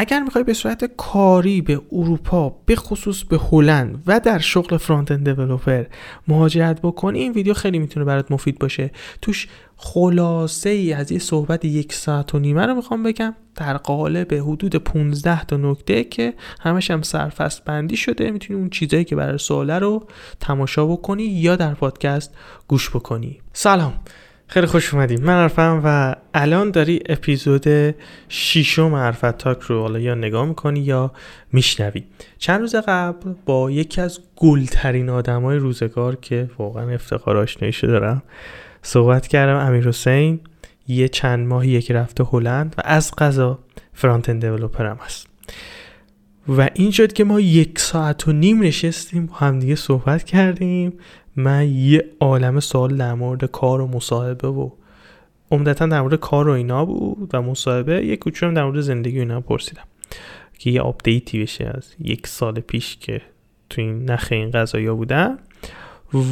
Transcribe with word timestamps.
اگر 0.00 0.20
می‌خوای 0.20 0.44
به 0.44 0.54
صورت 0.54 0.84
کاری 0.96 1.60
به 1.60 1.80
اروپا 1.92 2.56
به 2.66 2.76
خصوص 2.76 3.22
به 3.22 3.38
هلند 3.50 4.02
و 4.06 4.20
در 4.20 4.38
شغل 4.38 4.76
فرانت 4.76 5.10
اند 5.10 5.30
دیولپر 5.30 5.84
مهاجرت 6.28 6.82
بکنی 6.82 7.18
این 7.18 7.32
ویدیو 7.32 7.54
خیلی 7.54 7.78
می‌تونه 7.78 8.06
برات 8.06 8.32
مفید 8.32 8.58
باشه. 8.58 8.90
توش 9.22 9.48
خلاصه 9.76 10.70
ای 10.70 10.92
از 10.92 11.12
یه 11.12 11.18
صحبت 11.18 11.64
یک 11.64 11.92
ساعت 11.92 12.34
و 12.34 12.38
نیمه 12.38 12.66
رو 12.66 12.74
می‌خوام 12.74 13.02
بگم 13.02 13.34
در 13.54 13.76
قالب 13.76 14.34
حدود 14.34 14.76
15 14.76 15.44
تا 15.44 15.56
نکته 15.56 16.04
که 16.04 16.34
همش 16.60 16.90
هم 16.90 17.02
سرفست 17.02 17.64
بندی 17.64 17.96
شده. 17.96 18.30
می‌تونی 18.30 18.60
اون 18.60 18.70
چیزایی 18.70 19.04
که 19.04 19.16
برای 19.16 19.38
سواله 19.38 19.78
رو 19.78 20.06
تماشا 20.40 20.86
بکنی 20.86 21.22
یا 21.24 21.56
در 21.56 21.74
پادکست 21.74 22.34
گوش 22.68 22.90
بکنی. 22.90 23.40
سلام! 23.52 23.92
خیلی 24.52 24.66
خوش 24.66 24.94
اومدیم. 24.94 25.20
من 25.20 25.42
عرفم 25.42 25.80
و 25.84 26.16
الان 26.34 26.70
داری 26.70 27.00
اپیزود 27.08 27.94
شیشم 28.28 28.94
عرفت 28.94 29.38
تاک 29.38 29.60
رو 29.60 29.80
حالا 29.80 29.98
یا 29.98 30.14
نگاه 30.14 30.46
می‌کنی 30.46 30.80
یا 30.80 31.12
میشنوی. 31.52 32.04
چند 32.38 32.60
روز 32.60 32.74
قبل 32.74 33.32
با 33.46 33.70
یکی 33.70 34.00
از 34.00 34.20
گلترین 34.36 35.08
آدم 35.08 35.42
های 35.42 35.58
روزگار 35.58 36.16
که 36.16 36.50
واقعا 36.58 36.90
افتخار 36.90 37.36
آشنایشو 37.36 37.86
دارم 37.86 38.22
صحبت 38.82 39.26
کردم 39.26 39.66
امیر 39.66 39.88
حسین. 39.88 40.40
یه 40.88 41.08
چند 41.08 41.46
ماهی 41.46 41.82
که 41.82 41.94
رفته 41.94 42.24
هلند 42.24 42.74
و 42.78 42.82
از 42.84 43.10
قضا 43.18 43.58
فرانت 43.92 44.28
اند 44.28 44.44
هم 44.44 44.98
هست. 45.04 45.26
و 46.48 46.68
این 46.74 46.90
شد 46.90 47.12
که 47.12 47.24
ما 47.24 47.40
یک 47.40 47.78
ساعت 47.78 48.28
و 48.28 48.32
نیم 48.32 48.62
نشستیم 48.62 49.26
با 49.26 49.34
همدیگه 49.34 49.74
صحبت 49.74 50.24
کردیم. 50.24 50.92
من 51.40 51.68
یه 51.68 52.04
عالم 52.20 52.60
سوال 52.60 52.96
در 52.96 53.14
مورد 53.14 53.44
کار 53.44 53.80
و 53.80 53.86
مصاحبه 53.86 54.48
و 54.48 54.70
عمدتا 55.50 55.86
در 55.86 56.00
مورد 56.00 56.14
کار 56.14 56.48
و 56.48 56.52
اینا 56.52 56.84
بود 56.84 57.30
و 57.32 57.42
مصاحبه 57.42 58.06
یه 58.06 58.16
کوچولو 58.16 58.54
در 58.54 58.64
مورد 58.64 58.80
زندگی 58.80 59.18
اینا 59.18 59.40
پرسیدم 59.40 59.84
که 60.58 60.70
یه 60.70 60.80
update 60.80 61.33
ی 61.33 61.42
بشه 61.42 61.72
از 61.74 61.94
یک 61.98 62.26
سال 62.26 62.60
پیش 62.60 62.96
که 62.96 63.22
تو 63.70 63.80
این 63.80 64.10
نخ 64.10 64.28
این 64.30 64.50
قضایا 64.50 64.94
بودم 64.94 65.38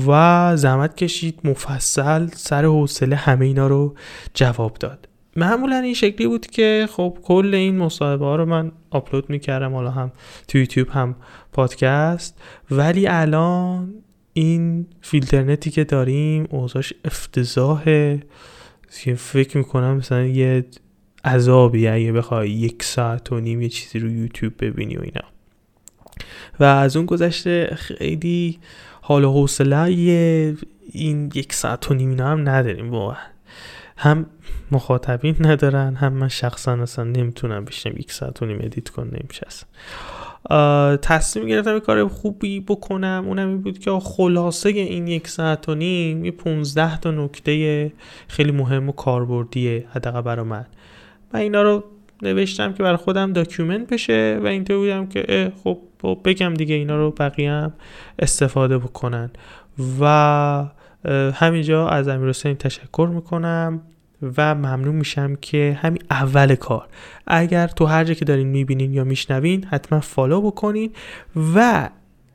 و 0.07 0.53
زحمت 0.57 0.97
کشید 0.97 1.41
مفصل 1.45 2.27
سر 2.27 2.65
حوصله 2.65 3.17
همه 3.17 3.47
اینا 3.47 3.67
رو 3.67 3.95
جواب 4.35 4.75
داد. 4.75 5.09
معمولا 5.37 5.77
این 5.77 5.95
شکلی 5.95 6.27
بود 6.27 6.47
که 6.47 6.89
خب 6.91 7.19
کل 7.23 7.55
این 7.55 7.79
مصاحبه 7.79 8.25
ها 8.25 8.37
رو 8.37 8.47
من 8.47 8.73
آپلود 8.91 9.31
می‌کردم 9.31 9.75
حالا 9.75 9.91
هم 9.91 10.13
تو 10.49 10.59
یوتیوب 10.59 10.89
هم 10.89 11.17
پادکست 11.53 12.41
ولی 12.71 13.07
الان 13.07 13.95
این 14.39 14.87
فیلترنتی 15.01 15.71
که 15.71 15.85
داریم 15.85 16.47
اوضاش 16.51 16.93
افتضاحه. 17.05 18.23
فکر 19.17 19.59
می‌کنم 19.59 19.97
مثلا 19.97 20.25
یه 20.25 20.65
عذابی 21.25 21.89
اگه 21.89 22.13
بخوای 22.13 22.51
یک 22.51 22.83
ساعت 22.83 23.33
و 23.33 23.41
نیم 23.41 23.63
یه 23.63 23.69
چیزی 23.69 23.99
رو 23.99 24.11
یوتیوب 24.11 24.53
ببینی 24.59 24.97
و 24.97 25.01
اینا. 25.03 25.21
و 26.61 26.65
از 26.65 26.97
اون 26.97 27.07
گذشته 27.07 27.75
خیلی 27.77 28.59
حال 29.01 29.25
و 29.25 29.33
حوصله 29.33 29.77
این 30.93 31.31
یک 31.35 31.53
ساعت 31.53 31.91
و 31.91 31.95
نیم 31.95 32.21
هم 32.21 32.49
نداریم 32.49 32.91
واقعا. 32.91 33.17
هم 33.97 34.27
مخاطبین 34.71 35.37
ندارن 35.41 35.95
هم 35.95 36.13
من 36.13 36.29
شخصا 36.29 36.73
اصلا 36.73 37.05
نمی‌تونم 37.05 37.65
بشنم 37.65 37.97
یک 37.97 38.13
ساعت 38.13 38.43
و 38.43 38.47
نیم 38.47 38.59
ادیت 38.61 38.89
کنم 38.89 39.11
نمیشه 39.23 39.47
تصمیم 41.03 41.47
گرفتم 41.47 41.79
کار 41.79 42.09
خوبی 42.09 42.61
بکنم. 42.61 43.25
اونم 43.27 43.49
این 43.49 43.61
بود 43.61 43.79
که 43.79 43.91
خلاصه 43.91 44.69
این 44.69 45.09
یک 45.09 45.29
ساعت 45.29 45.69
و 45.69 45.75
نیم 45.75 46.25
یه 46.25 46.31
15 46.31 47.01
تا 47.01 47.11
نکته 47.11 47.93
خیلی 48.29 48.53
مهم 48.53 48.89
و 48.89 48.93
کاربردیه 48.93 49.87
حداقل 49.91 50.21
برای 50.21 50.45
من. 50.45 50.67
و 51.33 51.37
اینا 51.37 51.63
رو 51.63 51.85
نوشتم 52.23 52.73
که 52.73 52.83
برای 52.83 52.97
خودم 52.97 53.33
داکیومنت 53.33 53.93
بشه 53.93 54.41
و 54.43 54.47
اینطور 54.47 54.77
بودم 54.77 55.07
که 55.07 55.53
خب 55.65 55.79
بگم 56.25 56.55
دیگه 56.55 56.75
اینا 56.75 56.97
رو 56.97 57.11
بقیه 57.11 57.51
هم 57.51 57.73
استفاده 58.19 58.79
بکنن. 58.79 59.31
و 60.01 60.65
همینجا 61.35 61.89
از 61.89 62.09
امیر 62.09 62.33
تشکر 62.33 63.11
می‌کنم. 63.15 63.83
و 64.23 64.55
ممنون 64.55 64.95
میشم 64.95 65.37
که 65.37 65.79
همین 65.83 66.03
اول 66.11 66.55
کار. 66.55 66.89
اگر 67.27 67.67
تو 67.67 67.87
هر 67.87 68.05
جا 68.05 68.15
که 68.15 68.25
دارین 68.25 68.47
می‌بینین 68.47 68.95
یا 68.95 69.05
میشنوین 69.05 69.65
حتما 69.65 70.01
follow 70.01 70.41
بکنین 70.41 70.93
و 71.55 71.89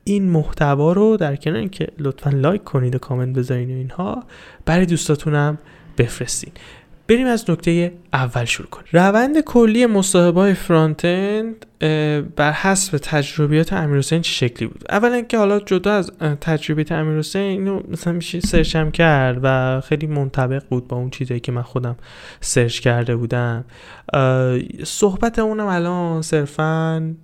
این 0.04 0.30
محتوا 0.30 0.92
رو 0.92 1.16
در 1.16 1.36
کنار 1.36 1.56
اینکه 1.58 1.86
لطفا 1.98 2.30
لایک 2.30 2.64
کنید 2.64 2.94
و 2.94 2.98
کامنت 2.98 3.36
بذارین 3.38 3.70
و 3.70 3.74
اینها 3.74 4.24
برای 4.64 4.86
دوستاتونم 4.86 5.58
بفرستین. 5.98 6.52
بریم 7.08 7.26
از 7.26 7.50
نکته 7.50 7.92
اول 8.12 8.44
شروع 8.44 8.68
کنیم. 8.68 8.86
روند 8.92 9.40
کلی 9.40 9.86
مصاحبه 9.86 10.40
های 10.40 10.54
frontend 10.54 11.66
بر 12.36 12.52
حسب 12.52 12.98
تجربیات 12.98 13.72
امیر 13.72 14.00
چه 14.00 14.22
شکلی 14.22 14.68
بود؟ 14.68 14.84
اولا 14.88 15.20
که 15.20 15.38
حالا 15.38 15.60
جدا 15.60 15.92
از 15.92 16.10
تجربیات 16.40 16.92
امیر 16.92 17.18
حسین 17.18 17.42
اینو 17.42 17.80
مثلا 17.88 18.12
میشه 18.12 18.40
search 18.40 18.83
م 18.83 18.90
کرد 18.90 19.38
و 19.42 19.80
خیلی 19.80 20.06
منطبق 20.06 20.62
بود 20.70 20.88
با 20.88 20.96
اون 20.96 21.10
چیزایی 21.10 21.40
که 21.40 21.52
من 21.52 21.62
خودم 21.62 21.96
سرچ 22.40 22.80
کرده 22.80 23.16
بودم. 23.16 23.64
صحبت 24.84 25.38
اونم 25.38 25.66
الان 25.66 26.22
صرفا 26.22 27.14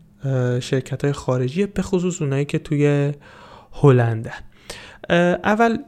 شرکت 0.61 1.05
های 1.05 1.13
خارجی 1.13 1.67
به 1.67 1.83
خصوص 1.83 2.23
اونایی 2.23 2.45
که 2.45 2.59
توی 2.59 3.13
هلندن. 3.73 4.31
اول 5.45 5.79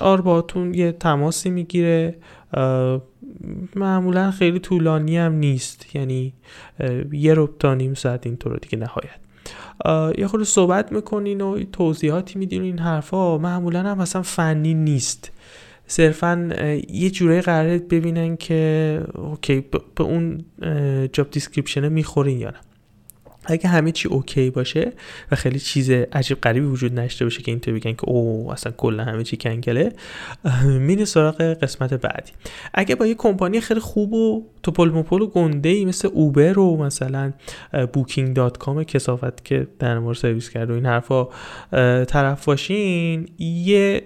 آر 0.00 0.20
باتون 0.20 0.74
یه 0.74 0.92
تماسی 0.92 1.50
می‌گیره. 1.50 2.16
معمولا 3.76 4.30
خیلی 4.30 4.58
طولانی 4.58 5.16
هم 5.16 5.32
نیست. 5.32 5.96
یعنی 5.96 6.32
یه 7.12 7.34
رب 7.34 7.58
تا 7.58 7.74
نیم 7.74 7.94
ساعت 7.94 8.26
اینطور 8.26 8.56
دیگه 8.56 8.78
نهایت. 8.78 9.20
یه 10.18 10.26
خود 10.26 10.42
صحبت 10.42 10.92
می‌کنین 10.92 11.40
و 11.40 11.64
توضیحاتی 11.64 12.38
میدین 12.38 12.62
این 12.62 12.78
حرفا 12.78 13.38
معمولا 13.38 13.82
هم 13.82 13.98
مثلا 13.98 14.22
فنی 14.22 14.74
نیست. 14.74 15.32
صرفا 15.86 16.50
یه 16.88 17.10
جوره 17.10 17.40
قراره 17.40 17.78
ببینن 17.78 18.36
که 18.36 19.02
okay 19.14 19.64
به 19.94 20.04
اون 20.04 20.44
job 21.12 21.30
description 21.30 21.83
ه 21.83 21.88
می‌خورین 21.88 22.38
یا 22.38 22.50
نه. 22.50 22.60
اگه 23.44 23.68
همه 23.68 23.92
چی 23.92 24.08
okay 24.08 24.50
باشه 24.50 24.92
و 25.30 25.36
خیلی 25.36 25.58
چیز 25.58 25.90
عجیب 25.90 26.40
غریبی 26.40 26.66
وجود 26.66 27.00
نداشته 27.00 27.24
باشه 27.24 27.42
که 27.42 27.50
اینطور 27.50 27.74
بگن 27.74 27.92
که 27.92 28.04
او 28.04 28.52
اصلا 28.52 28.72
کلا 28.72 29.04
همه 29.04 29.24
چی 29.24 29.36
کنسله 29.36 29.92
میرین 30.64 31.04
سراغ 31.04 31.42
قسمت 31.42 31.94
بعدی. 31.94 32.32
اگه 32.74 32.94
با 32.94 33.06
یه 33.06 33.14
کمپانی 33.14 33.60
خیلی 33.60 33.80
خوب 33.80 34.12
و 34.12 34.46
توپ 34.62 34.88
و 34.90 35.26
گنده 35.26 35.68
ای 35.68 35.84
مثل 35.84 36.08
Uber 36.12 36.58
و 36.58 36.76
مثلا 36.76 37.32
بوکینگ 37.92 38.36
دات 38.36 38.58
کام 38.58 38.84
کسافت 38.84 39.44
که 39.44 39.66
در 39.78 39.98
مورد 39.98 40.16
سرویس 40.16 40.50
کرده 40.50 40.72
و 40.72 40.76
این 40.76 40.86
حرفا 40.86 41.28
طرف 42.04 42.44
باشین 42.44 43.28
یه 43.38 44.02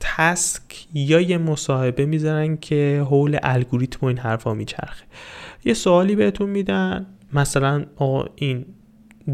تسک 0.00 0.62
یا 0.94 1.20
یه 1.20 1.38
مصاحبه 1.38 2.06
می‌ذارن 2.06 2.56
که 2.56 3.02
حول 3.06 3.38
الگوریتم 3.42 3.98
و 4.02 4.04
این 4.06 4.18
حرفا 4.18 4.54
میچرخه. 4.54 5.04
یه 5.64 5.74
سوالی 5.74 6.16
بهتون 6.16 6.50
میدن 6.50 7.06
مثلا 7.32 7.84
این 8.34 8.66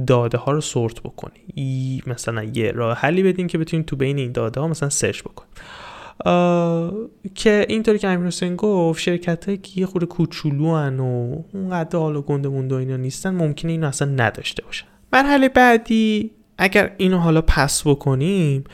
داده 0.07 0.39
ها 0.39 0.53
رو 0.53 0.61
سورت 0.61 1.01
بکنی 1.01 2.03
مثلا 2.07 2.45
یه 2.45 2.73
راه 2.73 2.97
حلی 2.97 3.23
بدین 3.23 3.47
که 3.47 3.59
بتونین 3.59 3.85
تو 3.85 3.97
بین 3.97 4.19
این 4.19 4.33
داده 4.33 4.61
ها 4.61 4.69
مثلا 4.69 4.89
سرچ 4.89 5.23
بکن. 5.23 5.45
که 7.35 7.67
اینطوری 7.69 7.99
که 7.99 8.09
امیر 8.09 8.27
حسین 8.27 8.57
گفت 8.57 9.01
شرکت 9.01 9.45
هایی 9.45 9.59
که 9.59 9.81
یه 9.81 9.87
خورده 9.87 10.07
کوچولو 10.07 10.75
هن 10.75 11.01
و 11.01 11.43
اونقدر 11.55 11.99
حالا 11.99 12.21
گنده 12.21 12.49
مونده 12.49 12.77
اینا 12.77 12.97
نیستن 12.97 13.31
ممکنه 13.31 13.73
اینو 13.73 13.87
اصلا 13.87 14.09
نداشته 14.09 14.65
باشن. 14.65 14.87
مرحله 15.13 15.49
بعدی 15.49 16.31
اگر 16.59 16.95
اینو 16.97 17.19
حالا 17.19 17.43
پس 17.43 17.83
بکنیم 17.87 18.65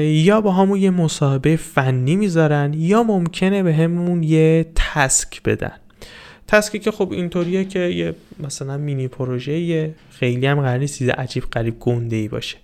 یا 0.00 0.40
با 0.40 0.52
همون 0.52 0.80
یه 0.80 0.90
مصاحبه 0.90 1.56
فنی 1.56 2.16
می‌ذارن 2.16 2.74
یا 2.76 3.02
ممکنه 3.02 3.62
به 3.62 3.74
همون 3.74 4.22
یه 4.22 4.66
تسک 4.74 5.42
بدن. 5.42 5.78
تسکی 6.46 6.78
که 6.78 6.90
خب 6.90 7.12
اینطوریه 7.12 7.64
که 7.64 7.78
یه 7.78 8.14
مثلا 8.40 8.76
مینی 8.76 9.08
پروژه 9.08 9.94
خیلی 10.10 10.46
هم 10.46 10.60
قرار 10.60 10.78
نیست 10.78 10.98
چیز 10.98 11.08
عجیب 11.08 11.44
قریب 11.50 11.78
گنده 11.78 12.16
ای 12.16 12.28
باشه 12.28 12.56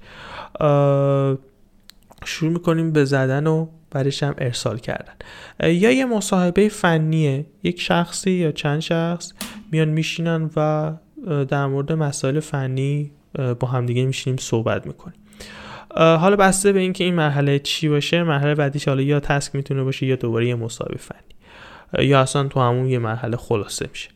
شروع 2.25 2.53
می‌کنیم 2.53 2.93
به 2.93 3.05
زدن 3.05 3.47
و 3.47 3.67
بعدش 3.91 4.23
هم 4.23 4.35
ارسال 4.39 4.79
کردن. 4.79 5.15
یا 5.61 5.91
یه 5.91 6.05
مصاحبه 6.05 6.69
فنیه 6.69 7.47
یک 7.63 7.81
شخصی 7.81 8.31
یا 8.31 8.53
چند 8.53 8.81
شخص 8.81 9.33
میان 9.73 9.89
میشینن 9.89 10.51
و 10.57 10.93
در 11.49 11.67
مورد 11.67 11.93
مسائل 11.93 12.41
فنی 12.41 13.11
با 13.61 13.69
همدیگه 13.69 14.05
میشینیم 14.07 14.37
صحبت 14.37 14.87
می‌کنیم. 14.87 15.17
حالا 15.97 16.37
بسته 16.37 16.73
به 16.73 16.81
اینکه 16.81 17.05
این 17.05 17.15
مرحله 17.15 17.59
چی 17.59 17.89
باشه 17.89 18.23
مرحله 18.23 18.55
بعدیش 18.55 18.89
حالا 18.89 19.03
یا 19.03 19.21
task 19.21 19.55
می‌تونه 19.55 19.83
باشه 19.83 20.07
یا 20.07 20.17
دوباره 20.17 20.47
یه 20.47 20.55
مصاحبه 20.55 20.99
فنی. 20.99 21.19
یا 21.99 22.21
اصلا 22.21 22.49
تو 22.49 22.61
همون 22.61 22.87
یه 22.87 22.99
مرحله 22.99 23.37
خلاصه 23.37 23.89
میشه. 23.91 24.11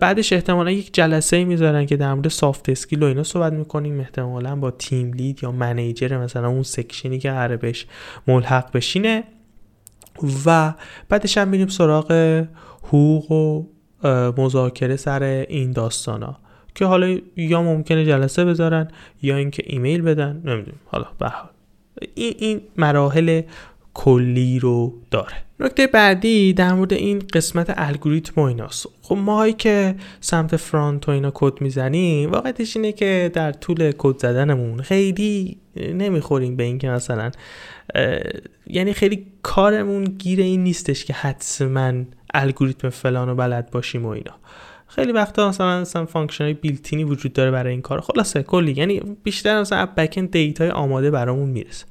بعدش 0.00 0.32
احتمالا 0.32 0.70
یک 0.70 0.94
جلسه 0.94 1.44
می‌ذارن 1.44 1.86
که 1.86 1.96
در 1.96 2.14
مورد 2.14 2.28
soft 2.28 2.68
skill 2.68 3.02
و 3.02 3.06
اینا 3.06 3.22
صحبت 3.22 3.52
می‌کنیم. 3.52 4.00
احتمالا 4.00 4.56
با 4.56 4.70
team 4.70 5.12
lead 5.12 5.42
یا 5.42 5.52
manager 5.52 6.18
مثلا 6.18 6.48
اون 6.48 6.62
section 6.62 7.11
ی 7.11 7.18
که 7.18 7.58
بهش 7.60 7.86
ملحق 8.26 8.72
بشین. 8.72 9.24
و 10.46 10.74
بعدش 11.08 11.38
هم 11.38 11.48
میریم 11.48 11.68
سراغ 11.68 12.12
حقوق 12.82 13.32
و 13.32 13.64
مذاکره 14.36 14.96
سر 14.96 15.22
این 15.48 15.72
داستان 15.72 16.22
ها 16.22 16.38
که 16.74 16.84
حالا 16.84 17.18
یا 17.36 17.62
ممکنه 17.62 18.04
جلسه 18.04 18.44
بذارن 18.44 18.88
یا 19.22 19.36
اینکه 19.36 19.62
ایمیل 19.66 20.02
بدن. 20.02 20.42
نمی‌دونم. 20.44 20.78
حالا 20.86 21.06
به 21.18 21.32
این 22.14 22.34
این 22.38 22.60
مراحل 22.76 23.42
کلی 23.94 24.58
رو 24.58 24.92
داره. 25.10 25.32
نکته 25.60 25.86
بعدی 25.86 26.52
در 26.52 26.72
مورد 26.72 26.92
این 26.92 27.22
قسمت 27.32 27.74
الگوریتم 27.76 28.40
و 28.40 28.44
ایناست. 28.44 28.86
خب 29.02 29.16
ماهایی 29.16 29.52
که 29.52 29.94
سمت 30.20 30.56
فرانت 30.56 31.08
و 31.08 31.12
اینا 31.12 31.30
کد 31.34 31.60
می‌زنیم 31.60 32.30
واقعیتش 32.30 32.76
اینه 32.76 32.92
که 32.92 33.30
در 33.34 33.52
طول 33.52 33.92
کد 33.98 34.18
زدنمون 34.18 34.82
خیلی 34.82 35.58
نمی‌خوریم 35.76 36.56
به 36.56 36.62
اینکه 36.62 36.88
مثلا 36.88 37.30
یعنی 38.66 38.92
خیلی 38.92 39.26
کارمون 39.42 40.04
گیر 40.04 40.40
این 40.40 40.64
نیستش 40.64 41.04
که 41.04 41.12
حتما 41.12 41.92
الگوریتم 42.34 42.88
فلان 42.88 43.28
رو 43.28 43.34
بلد 43.34 43.70
باشیم 43.70 44.06
و 44.06 44.08
اینا. 44.08 44.34
خیلی 44.94 45.12
وقتا 45.12 45.48
مثلا 45.48 45.80
مثلا 45.80 46.06
function 46.06 46.52
built-in 46.52 46.98
ی 46.98 47.04
وجود 47.04 47.32
داره 47.32 47.50
برای 47.50 47.72
این 47.72 47.82
کار. 47.82 48.00
خلاصه 48.00 48.42
کلی. 48.42 48.72
یعنی 48.72 49.00
بیشتر 49.22 49.60
مثلا 49.60 49.86
back 49.86 50.18
data 50.18 50.60
ی 50.60 50.70
آماده 50.70 51.10
برامون 51.10 51.48
می‌رسه. 51.48 51.84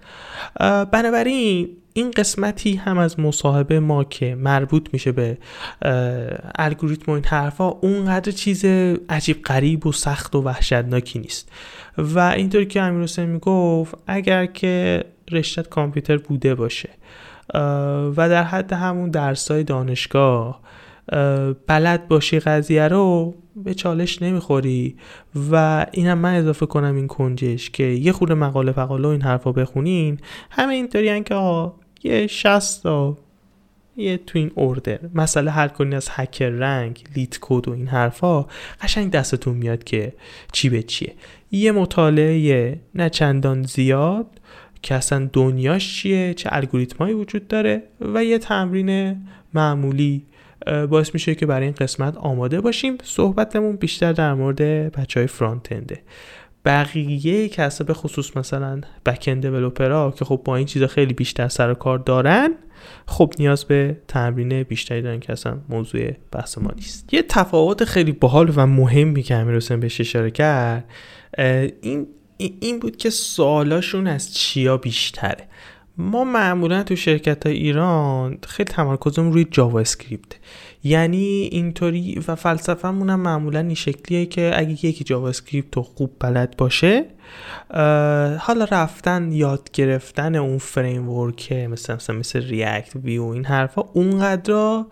بنابراین 0.92 1.70
این 1.94 2.12
قسمتی 2.12 2.76
هم 2.76 2.98
از 2.98 3.20
مصاحبه 3.20 3.80
ما 3.80 4.04
که 4.04 4.36
مربوط 4.36 4.90
میشه 4.94 5.12
به 5.12 5.38
الگوریتم 6.56 7.12
و 7.12 7.16
این 7.16 7.26
حرفا 7.26 7.68
اونقدر 7.68 8.32
چیز 8.32 8.66
عجیب 9.10 9.44
غریب 9.44 9.88
و 9.88 9.92
سخت 9.92 10.36
و 10.36 10.42
وحشتناکی 10.42 11.20
نیست. 11.20 11.52
و 11.98 12.20
اینطوری 12.20 12.66
که 12.66 12.82
امیر 12.82 13.04
حسین 13.04 13.26
می‌گفت 13.26 13.96
اگر 14.08 14.46
که 14.46 15.06
رشتت 15.32 15.70
کامپیوتر 15.70 16.18
بوده 16.18 16.56
باشه 16.56 16.90
و 18.16 18.30
در 18.30 18.44
حد 18.44 18.74
همون 18.74 19.10
درسای 19.10 19.64
دانشگاه 19.64 20.62
بلد 21.68 22.08
باشی 22.08 22.40
قضیه 22.40 22.88
رو 22.88 23.36
به 23.56 23.74
چالش 23.74 24.22
نمی‌خوری. 24.22 24.96
و 25.52 25.86
اینم 25.92 26.18
من 26.18 26.36
اضافه 26.36 26.66
کنم 26.66 26.96
این 26.96 27.08
کنجش 27.08 27.70
که 27.70 27.84
یه 27.84 28.12
خود 28.12 28.32
مقاله 28.32 28.72
فقاله 28.72 29.08
این 29.08 29.22
حرفا 29.22 29.52
بخونین 29.52 30.20
همه 30.50 30.74
اینطوری 30.74 31.24
که 31.24 31.72
یه 32.04 32.28
60 32.28 32.84
تا 32.84 33.18
یه 33.98 34.18
تو 34.18 34.40
این 34.40 34.52
اوردر 34.56 35.00
مسئله 35.16 35.52
حل 35.52 35.68
کنین 35.68 35.94
از 35.94 36.08
هکر 36.12 36.50
رنگ 36.50 37.04
لیت 37.16 37.38
کد 37.42 37.68
و 37.68 37.72
این 37.72 37.88
حرفا 37.88 38.46
قشنگ 38.82 39.12
دستتون 39.12 39.58
میاد 39.58 39.84
که 39.84 40.14
چی 40.52 40.70
به 40.70 40.84
چیه. 40.84 41.14
یه 41.52 41.72
مطالعه 41.72 42.80
نه 42.96 43.10
چندان 43.10 43.64
زیاد 43.64 44.28
که 44.82 44.96
اصلا 44.96 45.30
دنیاش 45.34 45.96
چیه 45.96 46.34
چه 46.34 46.50
الگوریتمایی 46.52 47.14
وجود 47.14 47.48
داره 47.48 47.84
و 48.02 48.24
یه 48.24 48.38
تمرین 48.38 49.18
معمولی 49.54 50.26
باعث 50.90 51.14
میشه 51.14 51.36
که 51.36 51.46
برای 51.46 51.66
این 51.66 51.76
قسمت 51.76 52.18
آماده 52.18 52.62
باشیم. 52.62 52.98
صحبتمون 53.04 53.76
بیشتر 53.76 54.14
در 54.14 54.34
مورد 54.34 54.62
بچه 54.92 55.20
های 55.20 55.28
فرانت 55.28 55.72
انده 55.72 56.02
بقیه 56.66 57.50
کسا 57.50 57.84
به 57.84 57.94
خصوص 57.94 58.38
مثلا 58.38 58.82
بکند 59.06 59.42
دیولپرها 59.42 60.12
که 60.12 60.26
خب 60.26 60.42
با 60.46 60.56
این 60.56 60.66
چیزا 60.66 60.88
خیلی 60.88 61.14
بیشتر 61.14 61.48
سر 61.48 61.74
کار 61.74 61.98
دارن 61.98 62.52
خب 63.08 63.34
نیاز 63.40 63.66
به 63.66 63.98
تمرین 64.08 64.64
بیشتری 64.64 65.02
دارن 65.02 65.20
که 65.20 65.32
اصلا 65.32 65.58
موضوع 65.70 66.12
بحث 66.32 66.58
ما 66.58 66.72
نیست. 66.76 67.14
یه 67.14 67.22
تفاوت 67.22 67.84
خیلی 67.84 68.12
باحال 68.12 68.54
و 68.56 68.68
مهمی 68.68 69.24
که 69.24 69.36
امیر 69.36 69.56
حسین 69.56 69.80
بهش 69.80 70.02
اشاره 70.02 70.32
کرد 70.32 70.86
این 71.82 72.08
این 72.38 72.80
بود 72.80 72.98
که 72.98 73.10
سوالاشون 73.10 74.08
از 74.08 74.34
چیا 74.34 74.78
بیشتره. 74.78 75.48
ما 75.98 76.24
معمولا 76.24 76.84
تو 76.84 76.96
شرکت 76.96 77.46
های 77.46 77.56
ایران 77.56 78.38
خیلی 78.48 78.72
تمرکزمون 78.72 79.34
روی 79.34 79.48
JavaScript 79.52 80.36
یعنی 80.84 81.50
اینطوری 81.52 82.24
و 82.28 82.36
فلسفه‌مون 82.36 83.10
هم 83.10 83.20
معمولا 83.20 83.60
این 83.60 83.74
شکلیه 83.74 84.26
که 84.26 84.52
اگه 84.56 84.86
یکی 84.86 85.04
JavaScript 85.04 85.78
رو 85.78 85.84
خوب 85.84 86.12
بلد 86.20 86.58
باشه 86.58 87.06
حالا 88.40 88.68
رفتن 88.72 89.32
یاد 89.32 89.70
گرفتن 89.74 90.36
اون 90.36 90.58
framework 90.58 91.52
مثل 91.52 91.96
مثل, 91.96 92.14
مثل 92.14 92.42
React 92.42 92.96
Vue 92.96 93.24
این 93.24 93.46
حرفا 93.46 93.82
اونقدر 93.82 94.84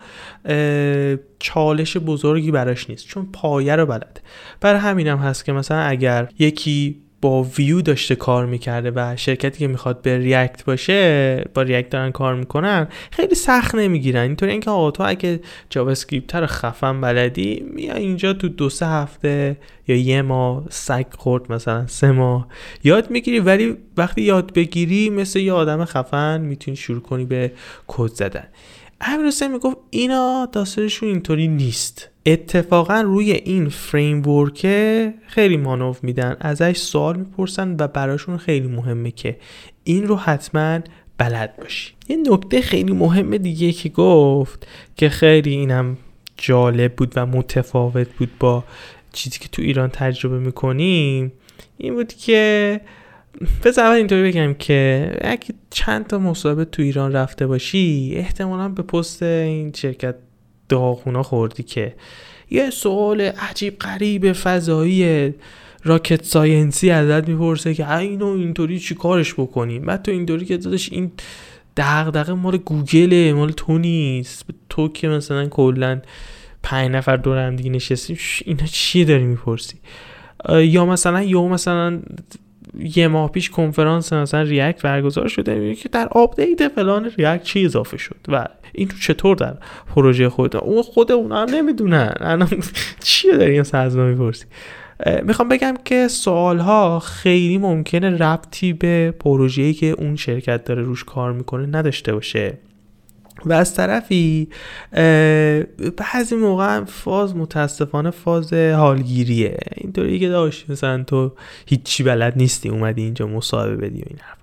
چالش 1.38 1.96
بزرگی 1.96 2.50
براش 2.50 2.90
نیست 2.90 3.06
چون 3.06 3.28
پایه 3.32 3.76
رو 3.76 3.86
بلده 3.86 4.20
برای 4.60 4.80
همینم 4.80 5.18
هم 5.18 5.28
هست 5.28 5.44
که 5.44 5.52
مثلا 5.52 5.80
اگر 5.80 6.28
یکی 6.38 7.02
با 7.22 7.42
ویو 7.42 7.80
داشته 7.80 8.14
کار 8.14 8.46
می‌کرده 8.46 8.90
و 8.90 9.16
شرکتی 9.16 9.58
که 9.58 9.68
می‌خواد 9.68 10.02
به 10.02 10.18
React 10.18 10.64
باشه 10.64 11.44
با 11.54 11.62
React 11.62 11.90
دارن 11.90 12.10
کار 12.10 12.34
می‌کنن 12.34 12.88
خیلی 13.10 13.34
سخت 13.34 13.74
نمی‌گیرن. 13.74 14.22
اینطوری 14.22 14.52
اینکه 14.52 14.70
آقا 14.70 14.90
تو 14.90 15.02
اگه 15.06 15.40
JavaScript 15.70 16.34
رو 16.34 16.46
خفن 16.46 17.00
بلدی 17.00 17.64
میا 17.74 17.94
اینجا 17.94 18.32
تو 18.32 18.48
دو 18.48 18.68
سه 18.68 18.86
هفته 18.86 19.56
یا 19.88 19.96
یه 19.96 20.22
ماه 20.22 20.64
سگ 20.70 21.06
خورد 21.18 21.52
مثلا 21.52 21.86
سه 21.86 22.10
ماه. 22.10 22.48
یاد 22.84 23.10
می‌گیری 23.10 23.38
ولی 23.38 23.76
وقتی 23.96 24.22
یاد 24.22 24.52
بگیری 24.52 25.10
مثل 25.10 25.38
یه 25.38 25.52
آدم 25.52 25.84
خفن 25.84 26.40
می‌تونی 26.40 26.76
شروع 26.76 27.00
کنی 27.02 27.24
به 27.24 27.52
کد 27.86 28.10
زدن. 28.10 28.46
امیر 29.00 29.48
می‌گفت 29.48 29.76
اینا 29.90 30.48
داستانشون 30.52 31.08
اینطوری 31.08 31.48
نیست. 31.48 32.08
اتفاقا 32.26 33.00
روی 33.00 33.32
این 33.32 33.68
فریم 33.68 34.22
خیلی 35.26 35.56
مانو 35.56 35.94
میدن 36.02 36.36
ازش 36.40 36.76
سوال 36.76 37.16
می‌پرسن 37.16 37.76
و 37.78 37.88
براشون 37.88 38.36
خیلی 38.36 38.68
مهمه 38.68 39.10
که 39.10 39.36
این 39.84 40.06
رو 40.06 40.16
حتما 40.16 40.78
بلد 41.18 41.56
باشی. 41.56 41.92
یه 42.08 42.16
نکته 42.16 42.60
خیلی 42.60 42.92
مهم 42.92 43.36
دیگه 43.36 43.72
که 43.72 43.88
گفت 43.88 44.66
که 44.96 45.08
خیلی 45.08 45.50
اینم 45.50 45.96
جالب 46.36 46.94
بود 46.96 47.12
و 47.16 47.26
متفاوت 47.26 48.08
بود 48.08 48.30
با 48.40 48.64
چیزی 49.12 49.38
که 49.38 49.48
تو 49.48 49.62
ایران 49.62 49.88
تجربه 49.88 50.38
می‌کنیم 50.38 51.32
این 51.78 51.94
بود 51.94 52.12
که 52.12 52.80
بذار 53.64 53.84
اول 53.84 53.96
اینطوری 53.96 54.22
بگم 54.22 54.54
که 54.54 55.10
اگه 55.20 55.54
چند 55.70 56.06
تا 56.06 56.18
مصاحبه 56.18 56.64
تو 56.64 56.82
ایران 56.82 57.12
رفته 57.12 57.46
باشی 57.46 58.12
احتمالا 58.16 58.68
به 58.68 58.82
پست 58.82 59.22
این 59.22 59.72
شرکت 59.72 60.14
داغونا 60.68 61.22
خوردی 61.22 61.62
که 61.62 61.94
یه 62.50 62.70
سوال 62.70 63.20
عجیب 63.20 63.78
غریب 63.78 64.32
فضایی 64.32 65.34
rocket 65.84 66.24
science 66.24 66.82
ی 66.82 66.90
ازت 66.90 67.28
می‌پرسه 67.28 67.74
که 67.74 67.96
اینو 67.96 68.26
اینطوری 68.26 68.78
چی 68.78 68.94
کارش 68.94 69.34
بکنیم؟ 69.34 69.82
بعد 69.82 70.02
تو 70.02 70.10
اینطوری 70.10 70.44
که 70.44 70.56
داداش 70.56 70.92
این 70.92 71.12
دغدغه 71.76 72.32
مال 72.32 72.56
گوگله 72.56 73.32
مال 73.32 73.52
تو 73.52 73.78
نیست. 73.78 74.44
تو 74.68 74.88
که 74.88 75.08
مثلا 75.08 75.46
کلا 75.46 76.00
پنج 76.62 76.90
نفر 76.90 77.16
دور 77.16 77.46
هم 77.46 77.56
دیگه 77.56 77.70
نشستیم 77.70 78.18
اینا 78.44 78.66
چی 78.66 79.04
داری 79.04 79.24
می‌پرسی؟ 79.24 79.78
یا 80.48 80.86
مثلا 80.86 81.22
یا 81.22 81.48
مثلا 81.48 82.00
یه 82.78 83.08
ماه 83.08 83.30
پیش 83.30 83.50
کنفرانس 83.50 84.12
مثلا 84.12 84.42
React 84.42 84.82
برگزار 84.82 85.28
شده 85.28 85.74
که 85.74 85.88
در 85.88 86.08
update 86.10 86.68
فلان 86.68 87.10
React 87.18 87.42
چی 87.42 87.64
اضافه 87.64 87.96
شد 87.96 88.16
و 88.28 88.46
این 88.72 88.88
تو 88.88 88.96
چطور 88.96 89.36
در 89.36 89.54
پروژه 89.94 90.28
خود 90.28 90.56
اون 90.56 90.82
خود 90.82 91.12
اون 91.12 91.32
هم 91.32 91.46
نمی‌دونن. 91.54 92.14
الان 92.20 92.48
چی 93.00 93.28
داری 93.32 93.52
این 93.52 93.62
سازمان 93.62 94.08
می‌پرسی؟ 94.10 94.44
می‌خوام 95.22 95.48
بگم 95.48 95.74
که 95.84 96.08
سوالها 96.08 96.98
خیلی 96.98 97.58
ممکنه 97.58 98.10
ربطی 98.10 98.72
به 98.72 99.14
پروژه‌ای 99.20 99.74
که 99.74 99.86
اون 99.86 100.16
شرکت 100.16 100.64
داره 100.64 100.82
روش 100.82 101.04
کار 101.04 101.32
می‌کنه 101.32 101.78
نداشته 101.78 102.12
باشه. 102.12 102.58
و 103.46 103.52
از 103.52 103.74
طرفی 103.74 104.48
بعضی 105.96 106.36
موقع 106.36 106.84
فاز 106.84 107.36
متاسفانه 107.36 108.10
فاز 108.10 108.52
حالگیریه. 108.52 109.58
اینطوری 109.76 110.18
که 110.18 110.28
داشت 110.28 110.70
مثلا 110.70 111.02
تو 111.02 111.32
هیچی 111.66 112.02
بلد 112.02 112.32
نیستی 112.36 112.68
اومدی 112.68 113.02
اینجا 113.02 113.26
مصاحبه 113.26 113.76
بدی 113.76 114.00
و 114.00 114.04
این 114.06 114.18
حرف 114.22 114.38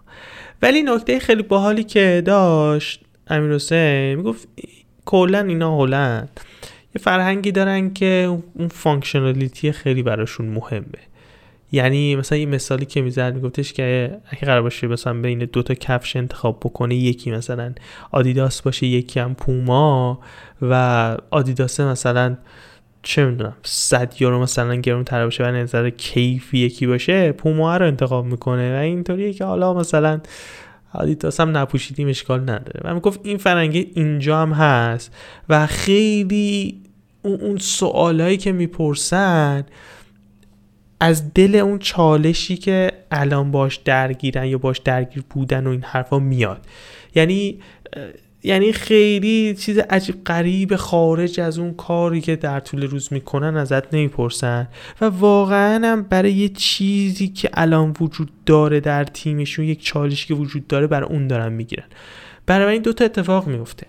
ولی 0.62 0.84
نکته 0.84 1.20
خیلی 1.20 1.44
باحالی 1.44 1.84
که 1.84 2.24
داشت 2.25 3.01
امیر 3.27 3.54
حسین 3.54 4.16
می‌گفت 4.16 4.48
کلا 5.06 5.39
اینا 5.39 5.77
هلند. 5.77 6.39
یه 6.96 7.01
فرهنگی 7.01 7.51
دارن 7.51 7.94
که 7.94 8.39
اون 8.54 8.68
functionality 8.67 9.72
خیلی 9.72 10.04
براشون 10.04 10.46
مهمه. 10.46 11.07
یعنی 11.71 12.15
مثلا 12.15 12.38
این 12.38 12.50
مثالی 12.50 12.86
که 12.86 13.01
می‌زد 13.01 13.36
میگفتش 13.36 13.74
که 13.74 14.17
اگه 14.29 14.41
قرار 14.41 14.62
باشه 14.62 14.88
مثلا 14.88 15.13
بین 15.13 15.39
دو 15.39 15.63
تا 15.63 15.74
کفش 15.74 16.15
انتخاب 16.15 16.59
بکنه 16.59 16.95
یکی 16.95 17.31
مثلا 17.31 17.74
آدیداس 18.12 18.62
باشه 18.62 18.88
یکی 18.88 19.19
هم 19.19 19.36
پوما 19.36 20.19
و 20.62 21.17
آدیداس 21.29 21.79
مثلا 21.79 22.38
چه 23.03 23.25
می‌دونم 23.25 23.55
100 23.63 24.21
یورو 24.21 24.41
مثلا 24.41 24.75
گرون 24.75 25.03
تر 25.03 25.24
باشه 25.24 25.43
و 25.43 25.47
نظر 25.47 25.89
کیفی 25.89 26.57
یکی 26.57 26.88
باشه 26.88 27.31
پوما 27.31 27.77
رو 27.77 27.86
انتخاب 27.86 28.25
می‌کنه 28.25 28.77
و 28.77 28.81
اینطوریه 28.81 29.33
که 29.33 29.45
حالا 29.45 29.74
مثلا 29.74 30.21
آدیداس 30.93 31.39
هم 31.39 31.57
نپوشیدیم 31.57 32.07
اشکال 32.07 32.41
نداره. 32.41 32.81
و 32.83 32.93
می‌گفت 32.93 33.19
این 33.24 33.38
فرنگی 33.38 33.91
اینجا 33.93 34.41
هم 34.41 34.51
هست 34.51 35.15
و 35.50 35.67
خیلی 35.67 36.81
اون 37.24 37.57
سوالایی 37.57 38.38
که 38.38 38.51
می‌پرسن 38.51 39.65
از 41.00 41.34
دل 41.34 41.56
اون 41.56 41.80
چالشی 41.80 42.58
که 42.58 42.92
الان 43.12 43.51
باش 43.51 43.75
درگیرن 43.75 44.46
یا 44.46 44.58
باش 44.58 44.77
درگیر 44.77 45.24
بودن 45.30 45.68
و 45.68 45.70
این 45.70 45.82
حرفا 45.82 46.20
میاد. 46.20 46.66
یعنی 47.16 47.60
یعنی 48.44 48.72
خیلی 48.72 49.56
چیز 49.56 49.77
عجیب 49.77 50.24
غریب 50.24 50.75
خارج 50.75 51.39
از 51.39 51.60
اون 51.60 51.74
کاری 51.74 52.22
که 52.22 52.36
در 52.36 52.60
طول 52.60 52.84
روز 52.84 53.13
می‌کنن 53.13 53.58
ازت 53.58 53.94
نمی‌پرسن. 53.94 54.68
و 55.01 55.06
واقعا 55.06 55.88
هم 55.88 56.04
برای 56.04 56.34
یه 56.34 56.50
چیزی 56.50 57.27
که 57.27 57.50
الان 57.54 57.94
وجود 58.01 58.30
داره 58.46 58.80
در 58.80 59.04
تیمشون 59.04 59.66
یک 59.66 59.86
چالشی 59.86 60.27
که 60.27 60.34
وجود 60.34 60.68
داره 60.68 60.88
برای 60.88 61.10
اون 61.10 61.27
دارن 61.27 61.54
می‌گیرن. 61.54 61.86
برای 62.46 62.74
این 62.74 62.82
دوتا 62.82 63.06
اتفاق 63.06 63.48
میفته 63.48 63.88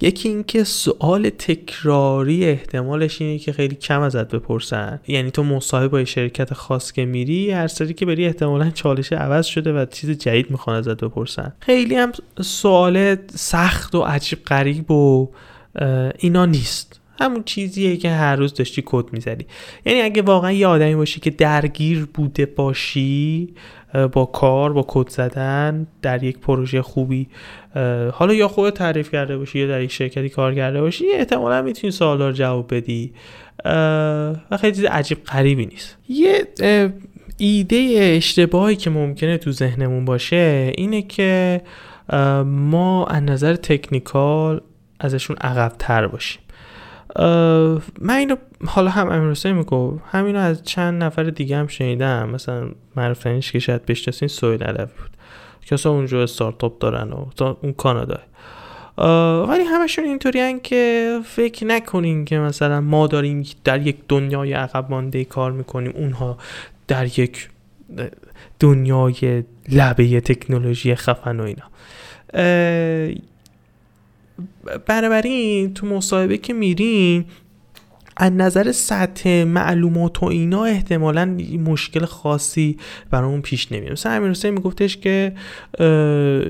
یکی 0.00 0.28
اینکه 0.28 0.64
سوال 0.64 1.28
تکراری 1.28 2.44
احتمالش 2.44 3.22
اینه 3.22 3.38
که 3.38 3.52
خیلی 3.52 3.74
کم 3.74 4.00
ازت 4.00 4.34
بپرسن. 4.34 5.00
یعنی 5.08 5.30
تو 5.30 5.42
مصاحبه 5.42 5.88
با 5.88 6.04
شرکت 6.04 6.54
خاص 6.54 6.92
که 6.92 7.04
میری 7.04 7.50
هر 7.50 7.68
سری 7.68 7.94
که 7.94 8.06
بری 8.06 8.26
احتمالا 8.26 8.70
چالش 8.70 9.12
عوض 9.12 9.46
شده 9.46 9.72
و 9.72 9.86
چیز 9.86 10.10
جدید 10.10 10.50
می‌خوان 10.50 10.76
ازت 10.76 11.04
بپرسن. 11.04 11.52
خیلی 11.60 11.94
هم 11.94 12.12
سوال 12.40 13.16
سخت 13.34 13.94
و 13.94 14.00
عجیب 14.00 14.44
غریب 14.44 14.90
و 14.90 15.28
اینا 16.18 16.46
نیست. 16.46 17.00
همون 17.20 17.42
چیزیه 17.44 17.96
که 17.96 18.10
هر 18.10 18.36
روز 18.36 18.54
داشتی 18.54 18.82
کد 18.86 19.12
می‌زدی. 19.12 19.46
یعنی 19.86 20.00
اگه 20.00 20.22
واقعا 20.22 20.52
یه 20.52 20.66
آدمی 20.66 20.94
باشی 20.94 21.20
که 21.20 21.30
درگیر 21.30 22.08
بوده 22.14 22.46
باشی 22.46 23.48
با 24.12 24.24
کار 24.24 24.72
با 24.72 24.84
کد 24.88 25.08
زدن 25.08 25.86
در 26.02 26.22
یک 26.22 26.38
پروژه 26.38 26.82
خوبی 26.82 27.28
حالا 28.12 28.34
یا 28.34 28.48
خود 28.48 28.72
تعریف 28.72 29.10
کرده 29.10 29.38
باشی 29.38 29.58
یا 29.58 29.66
در 29.66 29.80
یک 29.80 29.92
شرکتی 29.92 30.28
کار 30.28 30.54
کرده 30.54 30.80
باشی 30.80 31.04
احتمالا 31.14 31.62
می‌تونی 31.62 31.90
سوالا 31.90 32.28
رو 32.28 32.32
جواب 32.32 32.74
بدی 32.74 33.12
و 34.50 34.56
خیلی 34.60 34.76
چیز 34.76 34.84
عجیب 34.84 35.24
غریبی 35.24 35.66
نیست. 35.66 35.98
یه 36.08 36.48
ایده 37.38 37.76
اشتباهی 38.16 38.76
که 38.76 38.90
ممکنه 38.90 39.38
تو 39.38 39.52
ذهنمون 39.52 40.04
باشه 40.04 40.72
اینه 40.76 41.02
که 41.02 41.60
ما 42.44 43.06
از 43.06 43.22
نظر 43.22 43.54
تکنیکال 43.54 44.60
ازشون 45.00 45.36
عقب 45.36 45.72
تر 45.78 46.06
باشیم. 46.06 46.40
من 48.00 48.14
اینو 48.16 48.36
حالا 48.66 48.90
هم 48.90 49.08
امیر 49.08 49.30
حسین 49.30 49.64
همینو 50.10 50.38
از 50.38 50.62
چند 50.62 51.02
نفر 51.02 51.22
دیگه 51.22 51.56
هم 51.56 51.66
شنیدم. 51.66 52.28
مثلا 52.28 52.70
معروف 52.96 53.26
که 53.26 53.58
شاید 53.58 53.86
بشناسین 53.86 54.28
سویل 54.28 54.62
علوی 54.62 54.84
بود. 54.84 55.10
که 55.60 55.88
اونجا 55.88 56.22
استارتاپ 56.22 56.78
دارن 56.78 57.10
و 57.12 57.26
اون 57.62 57.72
کانادا. 57.72 58.18
ولی 59.46 59.64
همشون 59.64 60.04
اینطوری 60.04 60.60
که 60.60 61.20
فکر 61.24 61.66
نکنین 61.66 62.24
که 62.24 62.38
مثلا 62.38 62.80
ما 62.80 63.06
داریم 63.06 63.46
در 63.64 63.86
یک 63.86 63.96
دنیای 64.08 64.52
عقب 64.52 64.90
مانده 64.90 65.24
کار 65.24 65.52
می‌کنیم. 65.52 65.92
اونها 65.96 66.38
در 66.88 67.18
یک 67.18 67.48
دنیای 68.60 69.44
لبه 69.68 70.20
تکنولوژی 70.20 70.94
خفن 70.94 71.40
و 71.40 71.42
اینا. 71.42 71.64
بنابراین 74.86 75.74
تو 75.74 75.86
مصاحبه 75.86 76.38
که 76.38 76.52
میرین 76.52 77.24
از 78.16 78.32
نظر 78.32 78.72
سطح 78.72 79.44
معلومات 79.44 80.22
و 80.22 80.26
اینا 80.26 80.64
احتمالا 80.64 81.24
مشکل 81.64 82.04
خاصی 82.04 82.76
برای 83.10 83.30
اون 83.30 83.40
پیش 83.40 83.72
نمیاد. 83.72 83.92
مثلا 83.92 84.12
امیر 84.12 84.30
حسین 84.30 84.50
میگفتش 84.50 84.96
که 84.96 85.32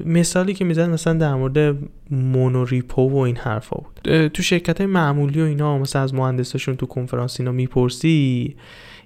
مثالی 0.07 0.55
که 0.55 0.65
می‌زد 0.65 0.91
مثلا 0.91 1.13
در 1.13 1.35
مورد 1.35 1.77
مونوریپو 2.11 3.09
و 3.09 3.17
این 3.17 3.37
حرفا 3.37 3.77
بود. 3.77 4.29
تو 4.29 4.43
شرکت 4.43 4.79
های 4.79 4.87
معمولی 4.87 5.41
و 5.41 5.45
اینا 5.45 5.79
مثلا 5.79 6.03
از 6.03 6.15
مهندساشون 6.15 6.77
تو 6.77 6.87
کنفرانس 6.87 7.41
اینا 7.41 7.53
می‌پرسی 7.53 8.57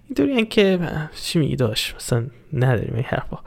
اینطوری 0.08 0.47
که 0.47 0.78
چی 1.23 1.38
میگی 1.38 1.56
داشت 1.56 1.94
مثلا 1.94 2.26
نداریم 2.52 2.94
این 2.94 3.04
حرفا. 3.06 3.38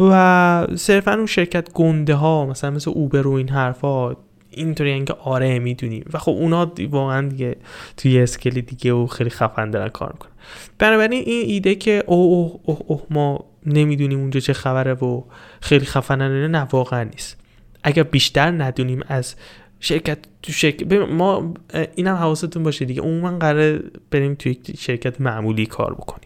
و 0.00 0.76
صرفا 0.76 1.12
اون 1.12 1.26
شرکت 1.26 1.72
گنده 1.72 2.14
ها 2.14 2.46
مثلا 2.46 2.70
مثل 2.70 2.90
اوبر 2.90 3.26
و 3.26 3.32
این 3.32 3.48
حرفا 3.48 4.16
اینطوری 4.56 5.04
که 5.04 5.12
آره 5.12 5.58
می‌دونیم. 5.58 6.04
و 6.12 6.18
خب 6.18 6.32
اونا 6.32 6.72
واقعا 6.90 7.28
دیگه 7.28 7.56
توی 7.96 8.18
اسکلی 8.18 8.62
دیگه 8.62 8.92
و 8.92 9.06
خیلی 9.06 9.30
خفن 9.30 9.70
دارن 9.70 9.88
کار 9.88 10.12
می‌کنن. 10.12 10.32
بنابراین 10.78 11.22
این 11.26 11.46
ایده 11.46 11.74
که 11.74 12.04
اوه 12.06 12.18
اوه 12.18 12.60
اوه, 12.64 12.78
اوه 12.86 13.02
ما 13.10 13.44
نمی‌دونیم 13.66 14.18
اونجا 14.18 14.40
چه 14.40 14.52
خبره 14.52 14.94
و 14.94 15.22
خیلی 15.60 15.84
خفنن 15.84 16.50
نه 16.50 16.68
واقعا 16.70 17.02
نیست. 17.02 17.40
اگر 17.82 18.02
بیشتر 18.02 18.50
ندونیم 18.50 19.02
از 19.08 19.34
شرکت 19.80 20.18
تو 20.42 20.52
شرکت 20.52 20.92
ما 20.92 21.54
اینم 21.94 22.14
حواستون 22.14 22.62
باشه 22.62 22.84
دیگه. 22.84 23.02
عموما 23.02 23.38
قرار 23.38 23.80
بریم 24.10 24.34
توی 24.34 24.58
شرکت 24.78 25.20
معمولی 25.20 25.66
کار 25.66 25.94
بکنیم. 25.94 26.23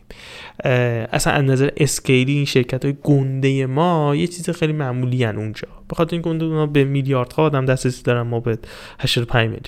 اصلا 1.13 1.33
از 1.33 1.45
نظر 1.45 1.71
اسکیلی 1.77 2.33
این 2.33 2.45
شرکت 2.45 2.85
های 2.85 2.95
گنده 3.03 3.67
ما 3.67 4.15
یه 4.17 4.27
چیز 4.27 4.51
خیلی 4.51 4.73
معمولی 4.73 5.25
هن 5.25 5.37
اونجا 5.37 5.69
بخاطر 5.91 6.17
این 6.17 6.23
گنده 6.23 6.45
ما 6.45 6.67
به 6.67 6.85
میلیاردها 6.85 7.43
آدم 7.43 7.65
دسترسی 7.65 8.03
دارن 8.03 8.23
ما 8.23 8.41
به 8.41 8.59
85 9.01 9.45
میلیون 9.45 9.63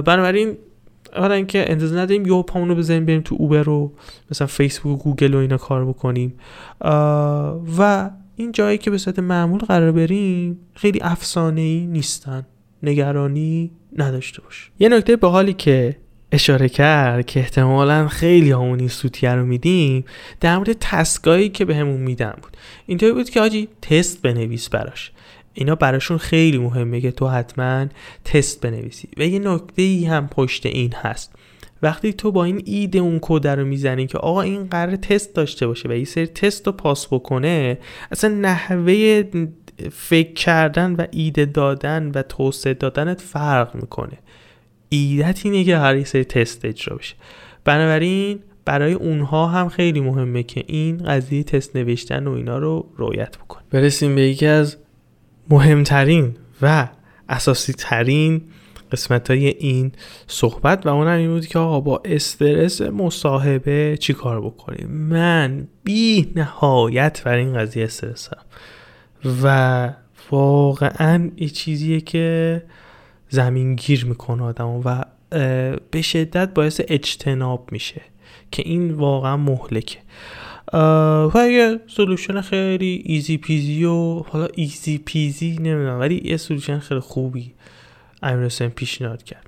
بنابراین 0.00 0.56
حالا 1.16 1.34
اینکه 1.34 1.70
انتظار 1.72 2.00
نداریم 2.00 2.26
یه 2.26 2.42
پامونو 2.42 2.74
بزنیم 2.74 3.06
بریم 3.06 3.20
تو 3.20 3.36
اوبر 3.38 3.62
رو 3.62 3.92
مثلا 4.30 4.46
فیسبوک 4.46 5.06
و 5.06 5.10
گوگل 5.10 5.34
و 5.34 5.38
اینا 5.38 5.56
کار 5.56 5.84
بکنیم. 5.84 6.34
و 7.78 8.10
این 8.36 8.52
جایی 8.52 8.78
که 8.78 8.90
به 8.90 8.98
صورت 8.98 9.18
معمول 9.18 9.60
قرار 9.60 9.92
بریم 9.92 10.58
خیلی 10.74 10.98
افسانه 11.02 11.60
ای 11.60 11.86
نیستن. 11.86 12.46
نگرانی 12.82 13.70
نداشته 13.96 14.42
باش. 14.42 14.70
یه 14.78 14.88
نکته 14.88 15.16
به 15.16 15.28
حالی 15.28 15.52
که 15.52 15.96
اشاره 16.32 16.68
کرد 16.68 17.26
که 17.26 17.40
احتمالا 17.40 18.08
خیلی 18.08 18.50
همون 18.50 18.78
این 18.78 18.88
سوتیه 18.88 19.34
رو 19.34 19.46
میدیم 19.46 20.04
در 20.40 20.56
مورد 20.56 20.72
تسکایی 20.72 21.48
که 21.48 21.64
بهمون 21.64 21.96
به 21.96 22.02
میدن 22.02 22.34
بود. 22.42 22.56
اینطوری 22.86 23.12
بود 23.12 23.30
که 23.30 23.40
آجی 23.40 23.68
تست 23.82 24.22
بنویس 24.22 24.68
براش. 24.68 25.12
اینا 25.54 25.74
براشون 25.74 26.18
خیلی 26.18 26.58
مهمه 26.58 27.00
که 27.00 27.10
تو 27.10 27.28
حتما 27.28 27.86
تست 28.24 28.60
بنویسی. 28.60 29.08
و 29.16 29.22
یه 29.22 29.38
نکته 29.38 29.82
ای 29.82 30.04
هم 30.04 30.28
پشت 30.28 30.66
این 30.66 30.92
هست. 30.92 31.34
وقتی 31.82 32.12
تو 32.12 32.32
با 32.32 32.44
این 32.44 32.62
ایده 32.64 32.98
اون 32.98 33.18
کد 33.22 33.46
رو 33.46 33.64
می‌زنی 33.64 34.06
که 34.06 34.18
آقا 34.18 34.42
این 34.42 34.64
قرار 34.64 34.96
تست 34.96 35.34
داشته 35.34 35.66
باشه 35.66 35.88
و 35.88 35.92
یه 35.92 36.04
سری 36.04 36.26
تست 36.26 36.66
رو 36.66 36.72
پاس 36.72 37.06
بکنه 37.06 37.78
اصلا 38.12 38.34
نحوه 38.34 39.22
فکر 39.92 40.32
کردن 40.32 40.92
و 40.92 41.06
ایده 41.10 41.44
دادن 41.44 42.12
و 42.14 42.22
توسعه 42.22 42.74
دادنت 42.74 43.20
فرق 43.20 43.74
می‌کنه. 43.74 44.18
ایدت 44.88 45.46
اینه 45.46 45.64
که 45.64 45.78
هر 45.78 46.04
سری 46.04 46.24
تست 46.24 46.64
اجرا 46.64 46.96
بشه. 46.96 47.14
بنابراین 47.64 48.38
برای 48.64 48.92
اونها 48.92 49.46
هم 49.46 49.68
خیلی 49.68 50.00
مهمه 50.00 50.42
که 50.42 50.64
این 50.66 50.96
قضیه 50.96 51.42
تست 51.42 51.76
نوشتن 51.76 52.26
و 52.26 52.32
اینا 52.32 52.58
رو 52.58 52.86
رویت 52.96 53.38
بکن 53.38 53.60
برسیم 53.70 54.14
به 54.14 54.22
یکی 54.22 54.46
از 54.46 54.76
مهمترین 55.50 56.36
و 56.62 56.88
اساسی 57.28 57.72
ترین 57.72 58.42
قسمت 58.92 59.30
های 59.30 59.46
این 59.48 59.92
صحبت 60.26 60.86
و 60.86 60.88
اونم 60.88 61.18
این 61.18 61.30
بود 61.30 61.46
که 61.46 61.58
آقا 61.58 61.80
با 61.80 62.02
استرس 62.04 62.80
مصاحبه 62.80 63.96
چی 64.00 64.12
کار 64.12 64.40
بکنیم؟ 64.40 64.88
من 64.90 65.68
بی 65.84 66.32
نهایت 66.36 67.22
بر 67.24 67.34
این 67.34 67.54
قضیه 67.54 67.84
استرسم. 67.84 68.40
و 69.42 69.92
واقعا 70.30 71.30
یه 71.36 71.48
چیزیه 71.48 72.00
که 72.00 72.62
زمین 73.28 73.74
گیر 73.74 74.06
می‌کنه 74.06 74.42
آدم 74.42 74.68
و 74.68 75.04
به 75.90 76.02
شدت 76.02 76.54
باعث 76.54 76.80
اجتناب 76.88 77.68
میشه 77.72 78.00
که 78.50 78.62
این 78.66 78.90
واقعا 78.90 79.36
مهلکه. 79.36 79.98
و 81.34 81.48
یه 81.50 81.80
solution 81.86 82.40
خیلی 82.40 83.02
easy 83.04 83.36
peasy 83.36 83.84
و 83.84 84.22
حالا 84.28 84.48
easy 84.54 84.98
peasy 84.98 85.50
نمی‌دونم 85.50 86.00
ولی 86.00 86.22
یه 86.24 86.36
solution 86.36 86.78
خیلی 86.78 87.00
خوبی 87.00 87.52
امیر 88.22 88.44
حسین 88.44 88.68
پیشنهاد 88.68 89.22
کرد. 89.22 89.46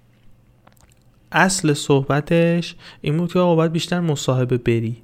اصل 1.32 1.72
صحبتش 1.72 2.74
این 3.00 3.16
بود 3.16 3.32
که 3.32 3.38
آقا 3.38 3.54
باید 3.54 3.72
بیشتر 3.72 4.00
مصاحبه 4.00 4.58
بری 4.58 4.96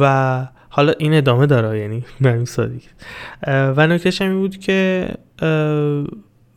و 0.00 0.48
حالا 0.68 0.92
این 0.98 1.14
ادامه 1.14 1.46
داره 1.46 1.78
یعنی 1.78 2.04
به 2.20 2.44
سادگی. 2.44 2.88
و 3.46 3.86
نکتهش 3.86 4.22
هم 4.22 4.40
بود 4.40 4.56
که 4.56 5.08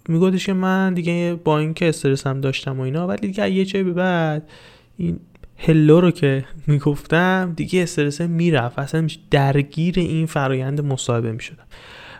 میگفتش 0.09 0.45
که 0.45 0.53
من 0.53 0.93
دیگه 0.93 1.39
با 1.43 1.59
اینکه 1.59 1.89
استرس 1.89 2.27
هم 2.27 2.41
داشتم 2.41 2.79
و 2.79 2.81
اینا 2.81 3.07
ولی 3.07 3.27
دیگه 3.27 3.51
یه 3.51 3.65
جایی 3.65 3.83
به 3.83 3.93
بعد 3.93 4.49
این 4.97 5.19
هلو 5.57 6.01
رو 6.01 6.11
که 6.11 6.45
می‌گفتم 6.67 7.53
دیگه 7.55 7.83
استرس 7.83 8.21
می‌رفت. 8.21 8.79
اصلا 8.79 9.07
درگیر 9.31 9.99
این 9.99 10.25
فرایند 10.25 10.81
مصاحبه 10.81 11.31
می‌شدم. 11.31 11.65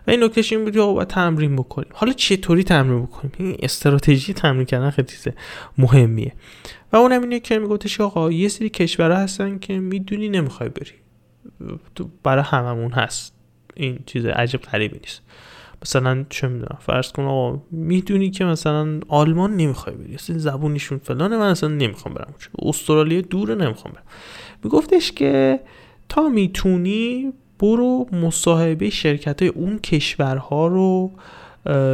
و 0.08 0.12
این 0.12 0.24
نکتهش 0.24 0.54
این 0.54 0.64
بود 0.64 0.74
که 0.74 0.80
باید 0.80 1.08
تمرین 1.08 1.56
بکنیم. 1.56 1.90
حالا 1.94 2.14
چطوری 2.14 2.64
تمرین 2.64 3.04
بکنیم؟ 3.04 3.32
این 3.38 3.56
استراتژی 3.60 4.34
تمرین 4.34 4.66
کردن 4.66 4.90
خیلی 4.90 5.08
چیز 5.08 5.28
مهمیه. 5.78 6.34
و 6.94 6.98
اونم 6.98 7.22
اینه 7.22 7.40
که 7.40 7.60
میگفتش 7.60 8.02
آقا 8.02 8.32
یه 8.32 8.48
سری 8.48 8.70
کشورها 8.70 9.18
هستن 9.18 9.60
که 9.60 9.80
می‌دونی 9.80 10.30
نمی‌خوای 10.30 10.70
بری. 10.70 10.92
تو 11.96 12.10
برای 12.24 12.44
هممون 12.44 12.92
هست. 12.92 13.34
این 13.74 14.00
چیز 14.06 14.26
عجب 14.26 14.60
غریبی 14.62 15.00
نیست. 15.00 15.22
مثلا 15.86 16.26
چه 16.30 16.48
می‌دونم 16.48 16.78
فرض 16.80 17.12
کن 17.12 17.24
آقا 17.24 17.62
می‌دونی 17.72 18.30
که 18.30 18.46
مثلا 18.46 19.00
آلمان 19.08 19.56
نمی‌خوای 19.56 19.96
بری 19.96 20.14
اصلا 20.16 20.38
زبونشون 20.38 20.98
فلانه 20.98 21.38
من 21.38 21.50
اصلا 21.50 21.70
نمی‌خوام 21.70 22.14
برم 22.16 22.34
استرالیا 22.60 23.22
دوره 23.22 23.56
نمی‌خوام 23.56 23.94
برم. 23.94 24.04
میگفتش 24.64 25.12
که 25.12 25.60
تا 26.10 26.30
می‌تونی 26.30 27.34
برو 27.60 28.08
مصاحبه 28.12 28.90
شرکت 28.90 29.42
های 29.42 29.52
اون 29.52 29.80
کشورها 29.80 30.68
رو 30.68 31.12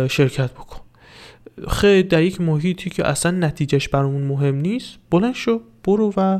شرکت 0.07 0.51
بکن. 0.51 0.81
خیلی 1.69 2.03
در 2.03 2.23
یک 2.23 2.41
محیطی 2.41 2.89
که 2.89 3.07
اصلا 3.07 3.31
نتیجهش 3.31 3.87
برامون 3.87 4.23
مهم 4.23 4.55
نیست 4.55 4.97
بلند 5.09 5.33
شو 5.33 5.61
برو 5.83 6.13
و 6.17 6.39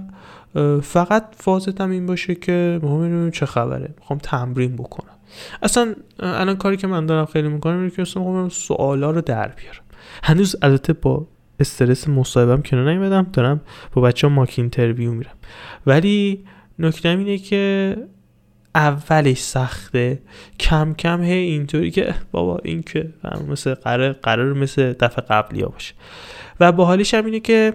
فقط 0.82 1.26
فازتم 1.38 1.90
این 1.90 2.06
باشه 2.06 2.36
که 2.36 2.80
مهم 2.84 3.32
چه 3.32 3.46
خبره؟ 3.46 3.94
می‌خوام 4.00 4.20
تمرین 4.20 4.76
بکنم. 4.76 5.14
اصلا 5.62 5.96
الان 6.20 6.56
کاری 6.56 6.78
که 6.78 6.88
من 6.88 7.06
دارم 7.06 7.26
خیلی 7.26 7.48
می‌کنم 7.48 7.78
اینه 7.78 7.90
که 7.90 8.02
اصلا 8.02 8.50
سوالا 8.50 9.12
رو 9.12 9.22
در 9.22 9.48
بیارم. 9.48 9.84
هنوز 10.24 10.56
البته 10.62 10.94
با 10.94 11.28
استرس 11.60 12.08
مصاحبم 12.08 12.62
کنار 12.62 12.94
نمیدم 12.94 13.28
دارم 13.34 13.62
با 13.94 14.02
بچه 14.02 14.28
ها 14.28 14.34
ماک 14.34 14.54
اینترویو 14.58 15.12
میرم. 15.12 15.36
ولی 15.86 16.46
نکته 16.80 17.10
اینه 17.10 17.38
که 17.38 17.96
اولش 18.76 19.42
سخته. 19.42 20.20
کم 20.60 20.94
کم 20.94 21.22
هی 21.22 21.34
اینطوری 21.34 21.92
که 21.92 22.16
بابا 22.32 22.60
این 22.64 22.84
که 22.84 23.14
مثل 23.50 23.74
قرار 23.74 24.14
قرار 24.14 24.54
مثل 24.54 24.94
دفعه 24.94 25.26
قبلی 25.26 25.62
ها 25.62 25.70
باشه. 25.70 25.94
و 26.60 26.72
با 26.72 26.86
حالیش 26.86 27.14
هم 27.14 27.26
اینه 27.26 27.40
که 27.40 27.74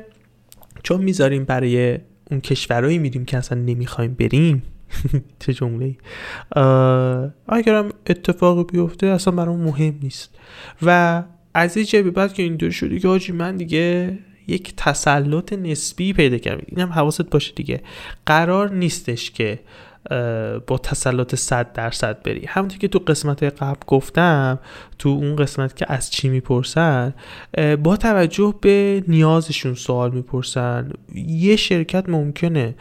چون 0.82 1.00
می‌ذاریم 1.00 1.44
برای 1.44 1.98
اون 2.30 2.40
کشورهایی 2.40 2.98
میریم 2.98 3.24
که 3.24 3.36
اصلا 3.36 3.58
نمی‌خوایم 3.58 4.14
بریم 4.14 4.62
چه 5.40 5.52
جمله 5.52 5.96
اگرم 7.48 7.88
اتفاقی 8.06 8.64
بیفته 8.64 9.06
اصلا 9.06 9.34
برام 9.34 9.60
مهم 9.60 9.98
نیست. 10.02 10.34
و 10.82 11.22
از 11.54 11.76
این 11.76 12.02
به 12.02 12.10
بعد 12.10 12.34
که 12.34 12.42
اینطور 12.42 12.70
شدی 12.70 13.00
که 13.00 13.08
حاجی 13.08 13.32
من 13.32 13.56
دیگه 13.56 14.18
یک 14.46 14.74
تسلط 14.76 15.52
نسبی 15.52 16.12
پیدا 16.12 16.38
کردم. 16.38 16.64
اینم 16.66 16.92
حواست 16.92 17.30
باشه 17.30 17.52
دیگه. 17.52 17.82
قرار 18.26 18.72
نیستش 18.72 19.30
که 19.30 19.58
با 20.66 20.78
تسلط 20.82 21.34
100 21.34 21.72
درصد 21.72 22.22
بری. 22.22 22.46
همونطور 22.46 22.78
که 22.78 22.88
تو 22.88 22.98
قسمت 22.98 23.42
قبل 23.42 23.80
گفتم 23.86 24.58
تو 24.98 25.08
اون 25.08 25.36
قسمت 25.36 25.76
که 25.76 25.92
از 25.92 26.10
چی 26.10 26.28
می‌پرسن 26.28 27.14
با 27.82 27.96
توجه 27.96 28.54
به 28.60 29.04
نیازشون 29.08 29.74
سوال 29.74 30.10
می‌پرسن. 30.10 30.92
یه 31.14 31.56
شرکت 31.56 32.08
ممکنه 32.08 32.74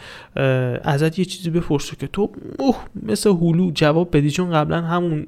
ازت 0.84 1.20
یه 1.20 1.25
چیزی 1.25 1.50
بپرسه 1.50 1.96
که 1.96 2.08
تو 2.08 2.29
مثل 3.03 3.29
هلو 3.29 3.72
جواب 3.72 4.17
بدی 4.17 4.32
چون 4.32 4.51
قبلا 4.51 4.82
همون 4.82 5.27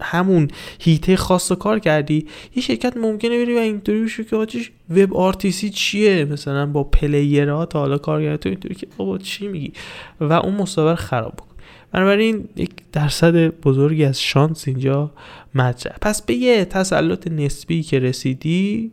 همون 0.00 0.48
هیته 0.80 1.16
خاص 1.16 1.52
کار 1.52 1.78
کردی 1.78 2.26
یه 2.56 2.62
شرکت 2.62 2.96
ممکنه 2.96 3.44
بری 3.44 3.54
و 3.54 3.58
اینطوری 3.58 4.02
بشه 4.02 4.24
که 4.24 4.36
آجیش 4.36 4.70
وب 4.90 5.14
آرتیسی 5.14 5.70
چیه؟ 5.70 6.24
مثلا 6.24 6.66
با 6.66 6.84
پلیرها 6.84 7.66
تا 7.66 7.78
حالا 7.78 7.98
کار 7.98 8.22
کردی 8.22 8.36
تو 8.36 8.48
اینطوری 8.48 8.74
که 8.74 8.86
بابا 8.96 9.18
چی 9.18 9.48
میگی؟ 9.48 9.72
و 10.20 10.32
اون 10.32 10.54
مسابقه 10.54 10.94
خراب 10.94 11.32
بکن. 11.32 11.48
بنابراین 11.92 12.48
یک 12.56 12.70
درصد 12.92 13.46
بزرگی 13.46 14.04
از 14.04 14.22
شانس 14.22 14.68
اینجا 14.68 15.10
مطرح. 15.54 15.96
پس 16.00 16.22
به 16.22 16.34
یه 16.34 16.64
تسلط 16.64 17.28
نسبی 17.28 17.82
که 17.82 17.98
رسیدی 17.98 18.92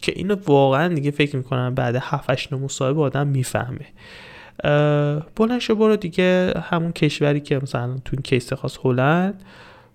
که 0.00 0.12
اینو 0.16 0.36
واقعا 0.46 0.94
دیگه 0.94 1.10
فکر 1.10 1.36
می‌کنم 1.36 1.74
بعد 1.74 1.96
7 2.00 2.30
8 2.30 2.52
مصاحبه 2.52 3.00
آدم 3.00 3.26
می‌فهمه. 3.26 3.86
بلند 5.36 5.58
شو 5.58 5.74
برو 5.74 5.96
دیگه 5.96 6.54
همون 6.70 6.92
کشوری 6.92 7.40
که 7.40 7.58
مثلا 7.62 7.94
تو 8.04 8.10
این 8.12 8.22
کیس 8.22 8.52
خاص 8.52 8.78
هلند. 8.84 9.42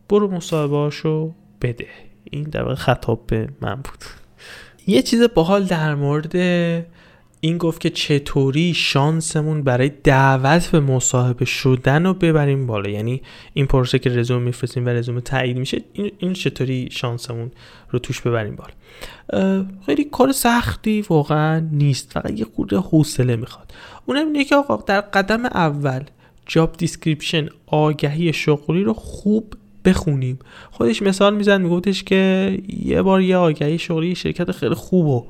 برو 0.09 0.31
مصاحبهاشو 0.31 1.33
بده. 1.61 1.87
این 2.31 2.43
در 2.43 2.63
واقع 2.63 2.75
خطاب 2.75 3.27
به 3.27 3.49
من 3.61 3.75
بود. 3.75 4.03
یه 4.87 5.01
چیز 5.01 5.21
باحال 5.21 5.63
در 5.63 5.95
مورد 5.95 6.35
این 7.39 7.57
گفت 7.57 7.81
که 7.81 7.89
چطوری 7.89 8.73
شانسمون 8.73 9.63
برای 9.63 9.91
دعوت 10.03 10.67
به 10.67 10.79
مصاحبه 10.79 11.45
شدن 11.45 12.05
رو 12.05 12.13
ببریم 12.13 12.67
بالا. 12.67 12.89
یعنی 12.89 13.21
این 13.53 13.65
پروسه 13.65 13.99
که 13.99 14.09
رزومه 14.09 14.45
میفرستیم 14.45 14.85
و 14.85 14.89
رزومه 14.89 15.21
تایید 15.21 15.57
میشه 15.57 15.81
این, 15.93 16.11
این 16.17 16.33
چطوری 16.33 16.89
شانسمون 16.91 17.51
رو 17.89 17.99
توش 17.99 18.21
ببریم 18.21 18.55
بالا. 18.55 19.65
خیلی 19.85 20.03
کار 20.03 20.31
سختی 20.31 21.01
واقعا 21.01 21.59
نیست. 21.59 22.11
فقط 22.11 22.39
یه 22.39 22.45
خورده 22.55 22.77
حوصله 22.77 23.35
می‌خواد. 23.35 23.71
اونم 24.05 24.25
اینه 24.25 24.43
که 24.43 24.55
آقا 24.55 24.75
در 24.75 25.01
قدم 25.01 25.45
اول 25.45 26.03
job 26.45 26.77
description 26.77 27.49
آگهی 27.67 28.33
شغلی 28.33 28.83
رو 28.83 28.93
خوب 28.93 29.53
بخونیم. 29.85 30.39
خودش 30.71 31.01
مثال 31.01 31.35
میزنه 31.35 31.61
میگفتش 31.61 32.03
که 32.03 32.57
یه 32.85 33.01
بار 33.01 33.21
یه 33.21 33.37
آگهی 33.37 33.77
شغلی 33.77 34.15
شرکت 34.15 34.51
خیلی 34.51 34.75
خوب 34.75 35.05
و 35.05 35.25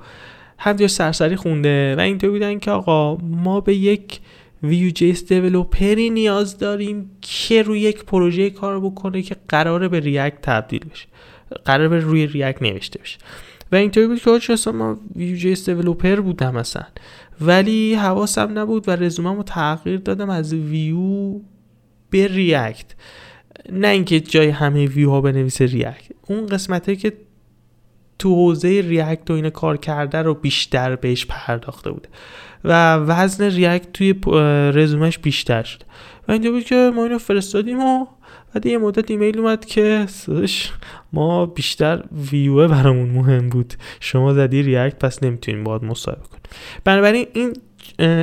همینطور 0.58 0.88
سرسری 0.88 1.36
خونده 1.36 1.96
و 1.96 2.00
اینطور 2.00 2.30
بودن 2.30 2.60
که 2.60 2.72
آقا 2.72 3.16
ما 3.16 3.62
به 3.62 3.76
یک 3.76 4.20
Vue.js 4.64 4.92
developer 4.92 5.28
ی 5.28 6.10
نیاز 6.10 6.58
داریم 6.58 7.12
که 7.22 7.62
روی 7.62 7.80
یک 7.80 8.06
پروژه 8.06 8.50
کار 8.50 8.80
بکنه 8.80 9.22
که 9.22 9.36
قراره 9.48 9.88
به 9.88 10.00
React 10.00 10.42
تبدیل 10.42 10.86
بشه 10.92 11.08
قراره 11.66 12.00
روی 12.00 12.28
React 12.28 12.62
نوشته 12.62 13.00
بشه. 13.00 13.18
و 13.72 13.76
اینطوری 13.76 14.08
بود 14.08 14.42
که 14.42 14.54
اصلا 14.54 14.74
ما 14.74 14.98
Vue.js 15.16 15.70
developer 15.70 16.16
بودم 16.16 16.56
مثلا 16.56 16.86
ولی 17.42 17.94
حواسم 17.94 18.60
نبود 18.60 18.90
و 18.90 18.92
رزومم 18.92 19.42
تغییر 19.42 19.98
دادم 20.00 20.30
از 20.30 20.54
Vue 20.54 21.40
به 22.10 22.28
React 22.28 22.86
نه 23.72 23.88
اینکه 23.88 24.20
جای 24.20 24.50
همه 24.50 24.86
Vue 24.86 25.10
ها 25.10 25.22
بنویسه 25.22 25.66
React 25.66 26.12
اون 26.28 26.46
قسمت 26.46 27.00
که 27.00 27.14
تو 28.20 28.36
حوزه 28.36 28.82
React 28.82 29.32
و 29.32 29.34
این 29.34 29.50
کار 29.50 29.78
کرده 29.78 30.22
رو 30.22 30.34
بیشتر 30.34 30.96
بهش 30.96 31.26
پرداخته 31.26 31.92
بوده. 31.92 32.10
و 32.64 32.96
وزن 32.96 33.44
React 33.44 33.94
توی 33.94 34.16
رزومش 34.74 35.18
بیشتر 35.18 35.64
شده 35.64 35.86
و 36.28 36.32
اینجا 36.32 36.52
بود 36.52 36.64
که 36.64 36.92
ما 36.96 37.04
اینو 37.04 37.18
فرستادیم 37.18 37.80
و 37.80 38.06
بعد 38.54 38.66
یه 38.66 38.78
مدت 38.78 39.12
ایمیل 39.12 39.40
اومد 39.40 39.66
که 39.66 40.06
ما 41.14 41.46
بیشتر 41.46 42.04
ویو 42.32 42.68
برامون 42.68 43.10
مهم 43.10 43.50
بود. 43.50 43.74
شما 44.00 44.34
زدی 44.34 44.64
ریاکت 44.64 45.00
پس 45.00 45.24
نمی‌تونیم 45.24 45.64
باید 45.64 45.84
مصاحبه 45.84 46.22
کنیم. 46.22 46.42
بنابراین 46.84 47.28
این 47.34 47.54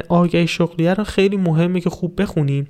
آگهی 0.09 0.47
شغلیه 0.47 0.95
رو 0.95 1.05
خیلی 1.05 1.37
مهمه 1.37 1.81
که 1.81 1.91
خوب 1.91 2.23
بخونیم 2.23 2.69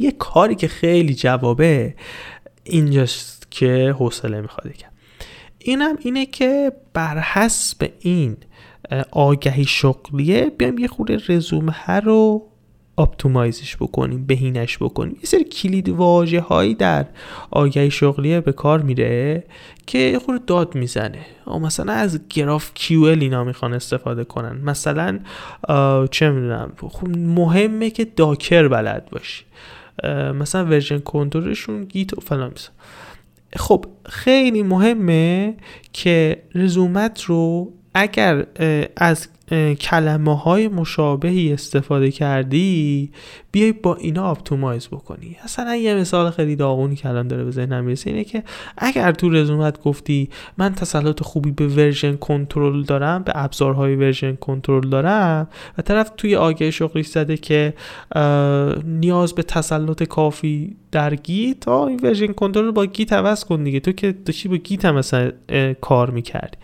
یه 0.00 0.10
کاری 0.10 0.54
که 0.54 0.68
خیلی 0.68 1.14
جوابه 1.14 1.94
اینجاست 2.64 3.46
که 3.50 3.94
حوصله 3.98 4.40
می‌خواد 4.40 4.72
کرد 4.72 4.92
اینم 5.58 5.96
اینه 6.00 6.26
که 6.26 6.72
بر 6.92 7.18
حسب 7.18 7.90
این 8.00 8.36
آگهی 9.10 9.64
شغلیه 9.64 10.50
بیایم 10.58 10.78
یه 10.78 10.88
خورده 10.88 11.18
رزومه 11.28 11.86
رو 12.04 12.46
اپتیمایزش 12.98 13.76
بکنیم 13.76 14.26
بهینش 14.26 14.78
بکنیم. 14.78 15.16
یه 15.16 15.24
سری 15.24 15.44
کلید 15.44 15.88
واژه 15.88 16.40
هایی 16.40 16.74
در 16.74 17.06
آگهی 17.50 17.90
شغلیه 17.90 18.40
به 18.40 18.52
کار 18.52 18.82
میره 18.82 19.44
که 19.86 19.98
یه 19.98 20.18
خورده 20.18 20.44
داد 20.46 20.74
می‌زنه. 20.74 21.26
مثلا 21.46 21.92
از 21.92 22.20
GraphQL 22.28 23.02
اینا 23.02 23.44
می‌خوان 23.44 23.72
استفاده 23.72 24.24
کنن. 24.24 24.60
مثلا 24.64 25.20
چه 26.10 26.30
می‌دونم 26.30 26.72
خب 26.88 27.08
مهمه 27.08 27.90
که 27.90 28.04
Docker 28.04 28.68
بلد 28.68 29.08
باشی. 29.10 29.44
مثلا 30.34 30.64
version 30.64 30.98
control 30.98 31.53
شون 31.53 31.84
Git 31.84 32.18
و 32.18 32.20
فلان 32.20 32.52
خب 33.56 33.84
خیلی 34.04 34.62
مهمه 34.62 35.54
که 35.92 36.42
رزومت 36.54 37.22
رو 37.22 37.72
اگر 37.94 38.46
از 38.96 39.28
کلمه 39.80 40.36
های 40.36 40.68
مشابهی 40.68 41.52
استفاده 41.52 42.10
کردی 42.10 43.10
بیای 43.52 43.72
با 43.72 43.94
اینا 43.94 44.24
optimize 44.24 44.88
بکنی. 44.88 45.36
اصلا 45.42 45.76
یه 45.76 45.94
مثال 45.94 46.30
خیلی 46.30 46.56
داغونی 46.56 46.96
که 46.96 47.08
الان 47.08 47.28
داره 47.28 47.44
به 47.44 47.50
ذهنم 47.50 47.84
می‌رسه 47.84 48.10
اینه 48.10 48.24
که 48.24 48.42
اگر 48.78 49.12
تو 49.12 49.30
رزومت 49.30 49.82
گفتی 49.82 50.28
من 50.58 50.74
تسلط 50.74 51.22
خوبی 51.22 51.50
به 51.50 51.66
version 51.66 52.16
control 52.16 52.82
دارم 52.82 53.22
به 53.22 53.32
ابزارهای 53.34 53.96
version 53.96 54.36
control 54.36 54.88
دارم 54.88 55.48
و 55.78 55.82
طرف 55.82 56.10
توی 56.16 56.36
آگهی 56.36 56.70
شغلی 56.70 57.02
زده 57.02 57.36
که 57.36 57.74
نیاز 58.84 59.34
به 59.34 59.42
تسلط 59.42 60.02
کافی 60.02 60.76
در 60.92 61.14
Git 61.14 61.60
تا 61.60 61.86
این 61.86 62.00
version 62.02 62.32
control 62.32 62.70
با 62.70 62.86
Git 62.86 63.12
عوض 63.12 63.44
کن 63.44 63.64
دیگه. 63.64 63.80
تو 63.80 63.92
که 63.92 64.12
داشتی 64.12 64.48
با 64.48 64.56
Git 64.56 64.84
هم 64.84 64.94
مثلا 64.94 65.32
کار 65.80 66.10
می‌کردی. 66.10 66.58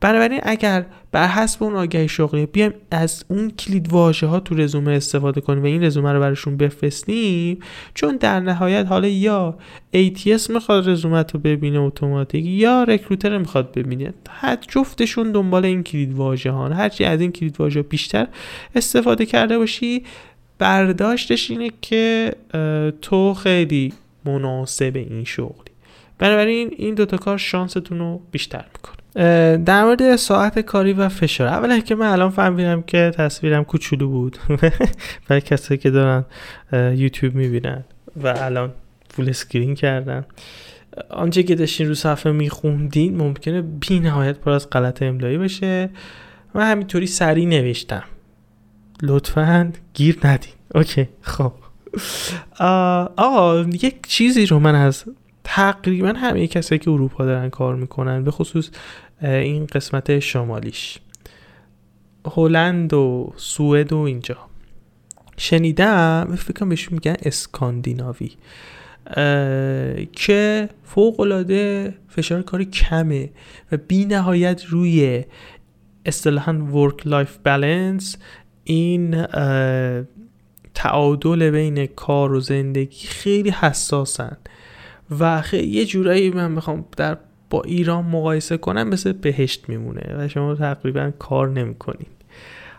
بنابراین 0.00 0.40
اگر 0.42 0.86
بر 1.12 1.26
حسب 1.26 1.62
اون 1.62 1.76
آگهی 1.76 2.08
شغلی 2.08 2.46
بیایم 2.46 2.72
از 2.90 3.24
اون 3.28 3.50
کلید 3.50 3.92
واژه 3.92 4.26
ها 4.26 4.40
تو 4.40 4.54
رزومه 4.54 4.92
استفاده 4.92 5.40
کنیم 5.40 5.62
و 5.62 5.66
این 5.66 5.84
رزومه 5.84 6.12
رو 6.12 6.20
براشون 6.20 6.56
بفرستیم 6.56 7.58
چون 7.94 8.16
در 8.16 8.40
نهایت 8.40 8.86
حالا 8.86 9.08
یا 9.08 9.58
ATS 9.94 10.50
می‌خواد 10.50 10.88
رزومه 10.88 11.24
رو 11.32 11.40
ببینه 11.40 11.78
اتوماتیک 11.80 12.44
یا 12.46 12.84
رکروتر 12.84 13.38
می‌خواد 13.38 13.72
ببینه. 13.72 14.14
هر 14.30 14.58
جفتشون 14.68 15.32
دنبال 15.32 15.64
این 15.64 15.82
کلید 15.82 16.14
واژه 16.14 16.50
ها 16.50 16.68
هرچی 16.68 17.04
از 17.04 17.20
این 17.20 17.32
کلید 17.32 17.60
واژه 17.60 17.82
بیشتر 17.82 18.26
استفاده 18.74 19.26
کرده 19.26 19.58
باشی 19.58 20.04
برداشتش 20.58 21.50
اینه 21.50 21.70
که 21.80 22.34
تو 23.02 23.34
خیلی 23.34 23.92
مناسب 24.24 24.92
این 24.94 25.24
شغلی. 25.24 25.70
بنابراین 26.18 26.74
این 26.76 26.94
دوتا 26.94 27.16
کار 27.16 27.38
شانستون 27.38 27.98
رو 27.98 28.20
بیشتر 28.32 28.64
می‌کنه. 28.74 28.99
در 29.64 29.84
مورد 29.84 30.16
ساعت 30.16 30.58
کاری 30.58 30.92
و 30.92 31.08
فشار. 31.08 31.48
اولا 31.48 31.78
که 31.78 31.94
من 31.94 32.06
الان 32.06 32.30
فهمیدم 32.30 32.82
که 32.82 33.12
تصویرم 33.16 33.64
کوچولو 33.64 34.08
بود. 34.08 34.38
برای 35.28 35.40
کسایی 35.40 35.78
که 35.78 35.90
دارن 35.90 36.24
یوتیوب 36.72 37.34
می‌بینن 37.34 37.84
و 38.22 38.34
الان 38.38 38.72
full 39.10 39.28
screen 39.28 39.74
کردن. 39.74 40.24
آنچه 41.10 41.42
که 41.42 41.54
داشتین 41.54 41.88
رو 41.88 41.94
صفحه 41.94 42.32
میخوندین 42.32 43.16
ممکنه 43.16 43.62
بی 43.62 44.00
نهایت 44.00 44.38
پر 44.38 44.50
از 44.50 44.70
غلط 44.70 45.02
املایی 45.02 45.38
باشه 45.38 45.90
من 46.54 46.70
همینطوری 46.70 47.06
سریع 47.06 47.46
نوشتم. 47.46 48.02
لطفا 49.02 49.72
گیر 49.94 50.18
ندین. 50.24 50.52
okay 50.74 51.08
خب. 51.20 51.52
آقا 53.16 53.60
یک 53.60 54.06
چیزی 54.06 54.46
رو 54.46 54.58
من 54.58 54.74
از 54.74 55.04
تقریبا 55.44 56.08
همه 56.08 56.46
کسایی 56.46 56.78
که 56.78 56.90
اروپا 56.90 57.24
دارن 57.24 57.50
کار 57.50 57.76
می‌کنن 57.76 58.24
به 58.24 58.30
خصوص 58.30 58.70
این 59.22 59.66
قسمت 59.66 60.18
شمالیش. 60.18 60.98
هلند 62.32 62.94
و 62.94 63.32
سوئد 63.36 63.92
و 63.92 63.98
اینجا. 63.98 64.36
شنیدم 65.36 66.36
فکر 66.38 66.64
بهشون 66.64 66.94
میگن 66.94 67.16
اسکاندیناوی. 67.22 68.30
که 70.12 70.68
فوق 70.84 71.20
العاده 71.20 71.94
فشار 72.08 72.42
کاری 72.42 72.64
کمه 72.64 73.30
و 73.72 73.76
بی 73.76 74.04
نهایت 74.04 74.64
روی 74.64 75.24
اصطلاحا 76.06 76.52
work 76.52 77.06
life 77.06 77.38
balance 77.44 78.16
این 78.64 79.26
تعادل 80.74 81.50
بین 81.50 81.86
کار 81.86 82.32
و 82.32 82.40
زندگی 82.40 83.06
خیلی 83.06 83.50
حساسن. 83.50 84.36
و 85.20 85.42
یه 85.52 85.86
جورایی 85.86 86.30
من 86.30 86.50
می‌خوام 86.50 86.84
در 86.96 87.16
با 87.50 87.62
ایران 87.62 88.04
مقایسه 88.04 88.56
کنم 88.56 88.88
مثل 88.88 89.12
بهشت 89.12 89.68
میمونه 89.68 90.16
و 90.18 90.28
شما 90.28 90.54
تقریبا 90.54 91.12
کار 91.18 91.48
نمی‌کنید. 91.48 92.08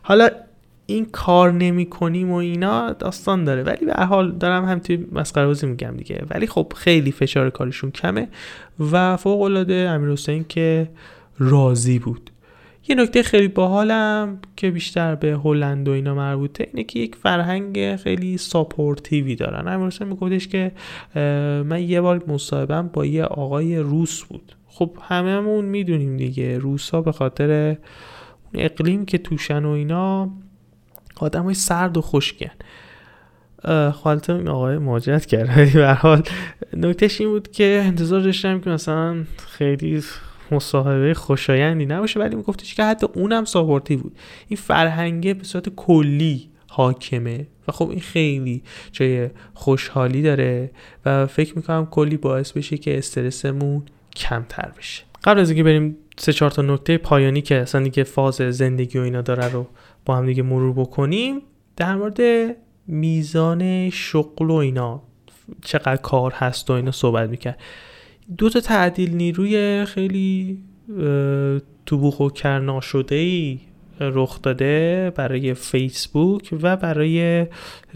حالا 0.01 0.29
این 0.85 1.05
کار 1.05 1.51
نمی 1.51 1.85
کنیم 1.85 2.31
و 2.31 2.35
اینا 2.35 2.93
داستان 2.93 3.43
داره 3.43 3.63
ولی 3.63 3.85
به 3.85 4.05
حال 4.05 4.31
دارم 4.31 4.65
هم 4.65 4.79
توی 4.79 5.07
مسخره 5.11 5.45
بازی 5.45 5.67
میگم 5.67 5.97
دیگه. 5.97 6.25
ولی 6.29 6.47
خب 6.47 6.73
خیلی 6.75 7.11
فشار 7.11 7.49
کارشون 7.49 7.91
کمه 7.91 8.27
و 8.91 9.17
فوق 9.17 9.41
العاده 9.41 9.73
امیر 9.73 10.43
که 10.49 10.89
راضی 11.39 11.99
بود. 11.99 12.30
یه 12.87 12.95
نکته 12.95 13.23
خیلی 13.23 13.47
باحالم 13.47 14.39
که 14.55 14.71
بیشتر 14.71 15.15
به 15.15 15.39
هلند 15.43 15.87
و 15.87 15.91
اینا 15.91 16.15
مربوطه 16.15 16.67
اینه 16.73 16.83
که 16.83 16.99
یک 16.99 17.15
فرهنگ 17.15 17.95
خیلی 17.95 18.37
ساپورتیوی 18.37 19.35
دارن. 19.35 19.81
حسین 19.87 20.07
میگفتش 20.07 20.47
که 20.47 20.71
من 21.65 21.83
یه 21.83 22.01
بار 22.01 22.23
مصاحبم 22.27 22.89
با 22.93 23.05
یه 23.05 23.23
آقای 23.23 23.77
روس 23.77 24.23
بود. 24.23 24.55
خب 24.67 24.97
هممون 25.01 25.65
می‌دونیم 25.65 26.17
دیگه 26.17 26.57
روسا 26.57 27.01
به 27.01 27.11
خاطر 27.11 27.77
اقلیم 28.53 29.05
که 29.05 29.17
توشن 29.17 29.65
و 29.65 29.69
اینا 29.69 30.29
آدم 31.15 31.43
های 31.43 31.53
سرد 31.53 31.97
و 31.97 32.01
خشکن. 32.01 32.51
خالت 33.91 34.29
این 34.29 34.47
آقای 34.47 34.77
ماجرت 34.77 35.25
کرد. 35.25 35.57
ولی 35.57 35.71
به 35.81 35.93
حال 35.93 36.23
نکتهش 36.73 37.21
این 37.21 37.29
بود 37.29 37.51
که 37.51 37.81
انتظار 37.85 38.21
داشتم 38.21 38.59
که 38.59 38.69
مثلا 38.69 39.23
خیلی 39.47 40.03
مصاحبه 40.51 41.13
خوشایندی 41.13 41.85
نباشه 41.85 42.19
ولی 42.19 42.35
میگفتش 42.35 42.75
که 42.75 42.83
حتی 42.83 43.07
اونم 43.13 43.45
ساپورتی 43.45 43.95
بود. 43.95 44.17
این 44.47 44.57
فرهنگه 44.57 45.33
به 45.33 45.43
صورت 45.43 45.69
کلی 45.69 46.49
حاکمه 46.67 47.47
و 47.67 47.71
خب 47.71 47.89
این 47.89 47.99
خیلی 47.99 48.63
جای 48.91 49.29
خوشحالی 49.53 50.21
داره 50.21 50.71
و 51.05 51.27
فکر 51.27 51.55
می‌کنم 51.55 51.85
کلی 51.85 52.17
باعث 52.17 52.51
بشه 52.51 52.77
که 52.77 52.97
استرسمون 52.97 53.83
کمتر 54.15 54.71
بشه. 54.77 55.03
قبل 55.23 55.39
از 55.39 55.49
اینکه 55.49 55.63
بریم 55.63 55.97
سه 56.17 56.33
چهار 56.33 56.51
تا 56.51 56.61
نکته 56.61 56.97
پایانی 56.97 57.41
که 57.41 57.55
اصلا 57.55 57.83
دیگه 57.83 58.03
فاز 58.03 58.35
زندگی 58.35 58.99
و 58.99 59.01
اینا 59.01 59.21
داره 59.21 59.51
رو 59.51 59.67
با 60.05 60.15
هم 60.15 60.25
دیگه 60.25 60.43
مرور 60.43 60.73
بکنیم 60.73 61.41
در 61.75 61.95
مورد 61.95 62.19
میزان 62.87 63.89
شغل 63.89 64.49
و 64.49 64.53
اینا 64.53 65.01
چقدر 65.61 65.95
کار 65.95 66.31
هست 66.31 66.69
و 66.69 66.73
اینا 66.73 66.91
صحبت 66.91 67.29
می‌کرد. 67.29 67.59
دو 68.37 68.49
تا 68.49 68.59
تعدیل 68.59 69.15
نیروی 69.15 69.85
خیلی 69.85 70.57
تو 71.85 71.97
بوخ 71.97 72.19
و 72.19 72.29
کرنا 72.29 72.81
شده 72.81 73.15
ای 73.15 73.59
رخ 73.99 74.41
داده 74.41 75.11
برای 75.15 75.53
فیسبوک 75.53 76.49
و 76.61 76.77
برای 76.77 77.47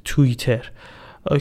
توییتر. 0.05 0.71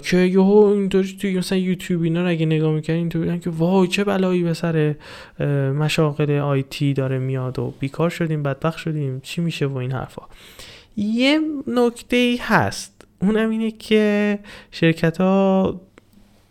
که 0.02 0.16
یهو 0.16 0.72
اینطوری 0.74 1.16
توی 1.20 1.38
مثلا 1.38 1.58
یوتیوب 1.58 2.02
اینا 2.02 2.22
رو 2.22 2.28
اگه 2.28 2.46
نگاه 2.46 2.72
می‌کنین 2.72 2.98
اینطوری 2.98 3.38
که 3.38 3.50
وای 3.50 3.88
چه 3.88 4.04
بلایی 4.04 4.42
به 4.42 4.54
سر 4.54 4.94
مشاغل 5.78 6.30
آیتی 6.30 6.92
داره 6.92 7.18
میاد 7.18 7.58
و 7.58 7.74
بیکار 7.80 8.10
شدیم 8.10 8.42
بدبخت 8.42 8.78
شدیم 8.78 9.20
چی 9.20 9.40
میشه 9.40 9.66
و 9.66 9.76
این 9.76 9.92
حرفا. 9.92 10.22
یه 10.96 11.40
نکته 11.66 12.16
ای 12.16 12.38
هست. 12.42 13.06
اونم 13.22 13.50
اینه 13.50 13.70
که 13.70 14.38
شرکت 14.70 15.20
ها 15.20 15.80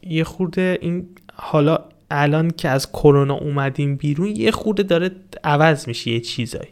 یه 0.03 0.23
خورده 0.23 0.77
این 0.81 1.07
حالا 1.33 1.79
الان 2.13 2.51
که 2.51 2.69
از 2.69 2.91
کرونا 2.91 3.33
اومدیم 3.33 3.95
بیرون 3.95 4.27
یه 4.27 4.51
خورده 4.51 4.83
داره 4.83 5.11
عوض 5.43 5.87
میشه 5.87 6.11
یه 6.11 6.19
چیزایی. 6.19 6.69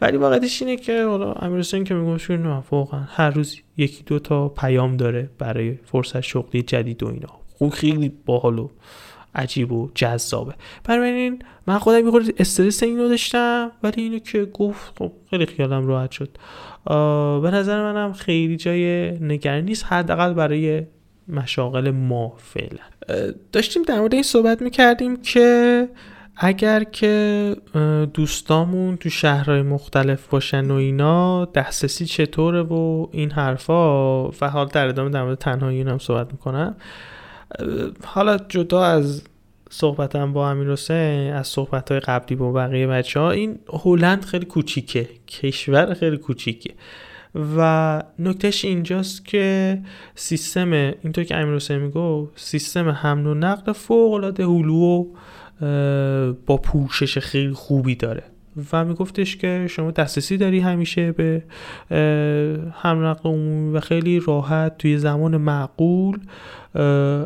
ولی 0.00 0.16
واقعیتش 0.16 0.62
اینه 0.62 0.76
که 0.76 1.04
حالا 1.04 1.32
امیرحسین 1.32 1.84
که 1.84 1.94
میگم 1.94 2.48
نه 2.48 2.62
واقعا 2.70 3.00
هر 3.00 3.30
روز 3.30 3.56
یکی 3.76 4.02
دو 4.06 4.18
تا 4.18 4.48
پیام 4.48 4.96
داره 4.96 5.30
برای 5.38 5.78
فرصت 5.84 6.20
شغلی 6.20 6.62
جدید 6.62 7.02
و 7.02 7.06
اینا. 7.06 7.28
خوب 7.58 7.70
خیلی 7.70 8.12
باحال 8.26 8.58
و 8.58 8.68
عجیب 9.34 9.72
و 9.72 9.90
جذابه. 9.94 10.54
این 10.88 11.42
من 11.66 11.78
خودم 11.78 12.04
می‌خورد 12.04 12.24
استرس 12.38 12.82
اینو 12.82 13.08
داشتم 13.08 13.70
ولی 13.82 14.02
اینو 14.02 14.18
که 14.18 14.44
گفت 14.44 14.98
خب 14.98 15.12
خیلی 15.30 15.46
خیالم 15.46 15.86
راحت 15.86 16.10
شد. 16.10 16.28
به 17.42 17.50
نظر 17.50 17.92
منم 17.92 18.12
خیلی 18.12 18.56
جای 18.56 19.10
نگرانی 19.10 19.62
نیست. 19.62 19.84
حداقل 19.84 20.32
برای 20.32 20.82
مشاغل 21.30 21.90
ما 21.90 22.36
فعلا. 22.36 23.32
داشتیم 23.52 23.82
در 23.82 23.98
مورد 23.98 24.14
این 24.14 24.22
صحبت 24.22 24.62
می‌کردیم 24.62 25.16
که 25.16 25.88
اگر 26.36 26.84
که 26.84 27.56
دوستامون 28.14 28.96
تو 28.96 29.10
شهرهای 29.10 29.62
مختلف 29.62 30.26
باشن 30.26 30.70
و 30.70 30.74
اینا 30.74 31.44
دسترسی 31.44 32.06
چطوره 32.06 32.62
و 32.62 33.06
این 33.12 33.30
حرفا؟ 33.30 34.28
و 34.28 34.50
حال 34.52 34.66
در 34.66 34.86
ادامه 34.86 35.10
در 35.10 35.22
مورد 35.22 35.38
تنهایی 35.38 35.82
هم 35.82 35.98
صحبت 35.98 36.32
می‌کنم. 36.32 36.76
حالا 38.04 38.38
جدا 38.48 38.84
از 38.84 39.22
صحبتم 39.70 40.32
با 40.32 40.50
امیر 40.50 40.72
حسین 40.72 41.32
از 41.32 41.48
صحبت 41.48 41.90
های 41.90 42.00
قبلی 42.00 42.36
با 42.36 42.52
بقیه 42.52 42.86
بچه 42.86 43.20
ها 43.20 43.30
این 43.30 43.58
هلند 43.84 44.24
خیلی 44.24 44.46
کوچیکه 44.46 45.08
کشور 45.28 45.94
خیلی 45.94 46.16
کوچیکه. 46.16 46.74
و 47.34 48.02
نکتهش 48.18 48.64
اینجاست 48.64 49.24
که 49.24 49.78
سیستم 50.14 50.72
اینطور 50.72 51.24
که 51.24 51.36
امیر 51.36 51.54
حسین 51.54 51.78
میگو 51.78 52.28
سیستم 52.36 52.88
حمل 52.88 53.26
و 53.26 53.34
نقل 53.34 53.72
فوق 53.72 54.12
العاده 54.12 54.44
هلو 54.44 55.06
با 56.46 56.56
پوشش 56.56 57.18
خیلی 57.18 57.52
خوبی 57.52 57.94
داره. 57.94 58.22
و 58.72 58.84
میگفتش 58.84 59.36
که 59.36 59.66
شما 59.70 59.90
دسترسی 59.90 60.36
داری 60.36 60.60
همیشه 60.60 61.12
به 61.12 61.42
حمل 62.72 63.04
نقل 63.04 63.30
عمومی 63.30 63.76
و 63.76 63.80
خیلی 63.80 64.20
راحت 64.20 64.78
توی 64.78 64.98
زمان 64.98 65.36
معقول 65.36 66.18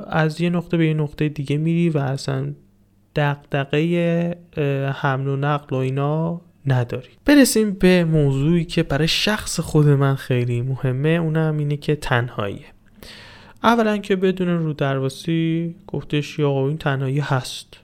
از 0.09 0.41
یه 0.41 0.51
نقطه 0.51 0.77
به 0.77 0.87
یه 0.87 0.95
نقطه 0.95 1.29
دیگه 1.29 1.57
میری 1.57 1.91
و 1.91 1.99
اصلا 1.99 2.53
دقدقه 3.17 4.37
حمل 4.95 5.29
و 5.29 5.37
نقل 5.37 5.77
و 5.77 5.79
اینا 5.79 6.41
نداری 6.67 7.09
برسیم 7.25 7.73
به 7.73 8.05
موضوعی 8.05 8.65
که 8.65 8.83
برای 8.83 9.09
شخص 9.09 9.61
خود 9.61 9.89
من 9.89 10.15
خیلی 10.15 10.63
مهمه 10.63 11.09
اونم 11.09 11.57
اینه 11.59 11.77
که 11.77 11.97
تنهاییه 11.97 12.67
اولا 13.63 13.97
که 13.99 14.17
بدون 14.17 14.49
رو 14.49 14.73
درواسی 14.73 15.75
گفتش 15.87 16.39
یا 16.39 16.69
این 16.69 16.79
تنهایی 16.79 17.21
هست 17.21 17.81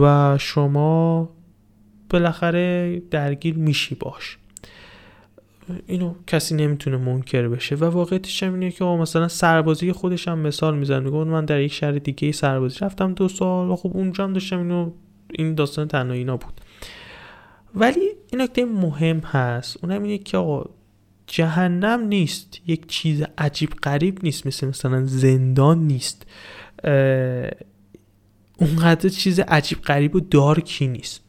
و 0.00 0.38
شما 0.40 1.30
بالاخره 2.10 3.02
درگیر 3.10 3.54
میشی 3.54 3.94
باش. 3.94 4.38
اینو 5.86 6.14
کسی 6.26 6.54
نمی‌تونه 6.54 6.96
منکر 6.96 7.48
بشه 7.48 7.76
و 7.76 7.84
واقعیتش 7.84 8.42
هم 8.42 8.54
اینه 8.54 8.70
که 8.70 8.84
مثلا 8.84 9.28
سربازی 9.28 9.92
خودش 9.92 10.28
هم 10.28 10.38
مثال 10.38 10.78
می‌زنه 10.78 11.00
میگه 11.00 11.16
من 11.16 11.44
در 11.44 11.60
یک 11.60 11.72
شهر 11.72 11.92
دیگه 11.92 12.32
سربازی 12.32 12.78
رفتم 12.80 13.14
دو 13.14 13.28
سال 13.28 13.70
و 13.70 13.76
خب 13.76 13.90
اونجا 13.94 14.24
هم 14.24 14.32
داشتم 14.32 14.58
اینو 14.58 14.90
این 15.30 15.54
داستان 15.54 15.88
تنهایی 15.88 16.18
اینا 16.18 16.36
بود. 16.36 16.60
ولی 17.74 18.08
این 18.32 18.42
نکته 18.42 18.64
مهم 18.64 19.18
هست. 19.18 19.76
اونم 19.82 20.02
اینه 20.02 20.18
که 20.18 20.36
آقا 20.36 20.70
جهنم 21.26 22.00
نیست. 22.00 22.60
یک 22.66 22.86
چیز 22.86 23.22
عجیب 23.38 23.70
غریب 23.70 24.18
نیست. 24.22 24.46
مثل 24.46 24.68
مثلا 24.68 25.06
زندان 25.06 25.78
نیست. 25.78 26.26
اونقدر 28.58 29.08
چیز 29.08 29.40
عجیب 29.40 29.82
غریب 29.82 30.16
و 30.16 30.20
دارکی 30.20 30.86
نیست. 30.86 31.20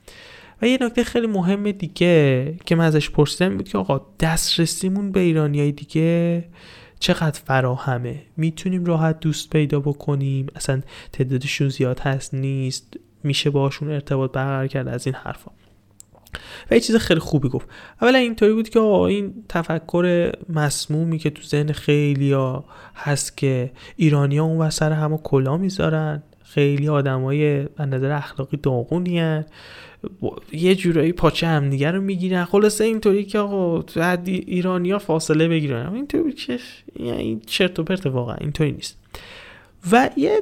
و 0.61 0.67
یه 0.67 0.77
نکته 0.81 1.03
خیلی 1.03 1.27
مهم 1.27 1.71
دیگه 1.71 2.55
که 2.65 2.75
من 2.75 2.85
ازش 2.85 3.09
پرسیدم 3.09 3.57
بود 3.57 3.69
که 3.69 3.77
آقا 3.77 4.01
دسترسیمون 4.19 5.11
به 5.11 5.19
ایرانی 5.19 5.71
دیگه 5.71 6.43
چقدر 6.99 7.39
فراهمه؟ 7.39 8.21
می‌تونیم 8.37 8.85
راحت 8.85 9.19
دوست 9.19 9.49
پیدا 9.49 9.79
بکنیم؟ 9.79 10.47
اصلا 10.55 10.81
تعدادشون 11.13 11.69
زیاد 11.69 11.99
هست 11.99 12.33
نیست؟ 12.33 12.93
میشه 13.23 13.49
باشون 13.49 13.91
ارتباط 13.91 14.31
برقرار 14.31 14.67
کرد؟ 14.67 14.87
از 14.87 15.07
این 15.07 15.15
حرفا. 15.15 15.51
و 16.71 16.73
یه 16.73 16.79
چیز 16.79 16.95
خیلی 16.95 17.19
خوبی 17.19 17.49
گفت. 17.49 17.67
اولا 18.01 18.17
اینطوری 18.17 18.53
بود 18.53 18.69
که 18.69 18.79
آقا 18.79 19.07
این 19.07 19.33
تفکر 19.49 20.31
مسمومی 20.49 21.17
که 21.17 21.29
تو 21.29 21.43
ذهن 21.43 21.71
خیلی 21.71 22.31
ها 22.31 22.65
هست 22.95 23.37
که 23.37 23.71
ایرانی 23.95 24.37
ها 24.37 24.45
اون 24.45 24.69
سر 24.69 24.91
همه 24.91 25.17
کلا 25.17 25.57
می‌ذارن 25.57 26.23
خیلی 26.43 26.89
آدمای 26.89 27.59
از 27.77 27.87
نظر 27.89 28.11
اخلاقی 28.11 28.57
داغونی 28.57 29.43
یه 30.51 30.75
جورایی 30.75 31.11
پاچه 31.11 31.47
همدیگه 31.47 31.91
رو 31.91 32.01
می‌گیرن. 32.01 32.45
خلاصه 32.45 32.83
اینطوری 32.83 33.23
که 33.23 33.39
آقا 33.39 33.83
ایرانیا 34.25 34.99
فاصله 34.99 35.47
بگیرن. 35.47 35.93
اینطوری 35.93 36.33
که 36.33 36.59
این 36.95 37.41
چرت 37.45 37.79
و 37.79 37.83
پرت 37.83 38.05
واقعا 38.05 38.35
اینطوری 38.35 38.71
نیست. 38.71 38.97
و 39.91 40.09
یه 40.17 40.41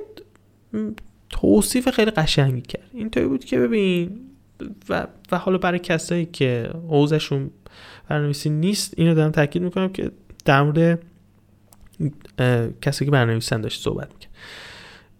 توصیف 1.29 1.89
خیلی 1.89 2.11
قشنگی 2.11 2.61
کرد. 2.61 2.89
اینطوری 2.93 3.27
بود 3.27 3.45
که 3.45 3.59
ببین 3.59 4.19
و, 4.89 5.07
و 5.31 5.37
حالا 5.37 5.57
برای 5.57 5.79
کسایی 5.79 6.25
که 6.25 6.69
حوزشون 6.89 7.51
برنامه‌نویسی 8.09 8.49
نیست 8.49 8.93
اینو 8.97 9.13
دارم 9.13 9.31
تاکید 9.31 9.61
می‌کنم 9.61 9.89
که 9.89 10.11
در 10.45 10.63
مورد 10.63 10.99
کسی 12.81 13.05
که 13.05 13.11
برنامه‌نویسن 13.11 13.61
داشت 13.61 13.81
صحبت 13.81 14.07
می‌کنه 14.13 14.29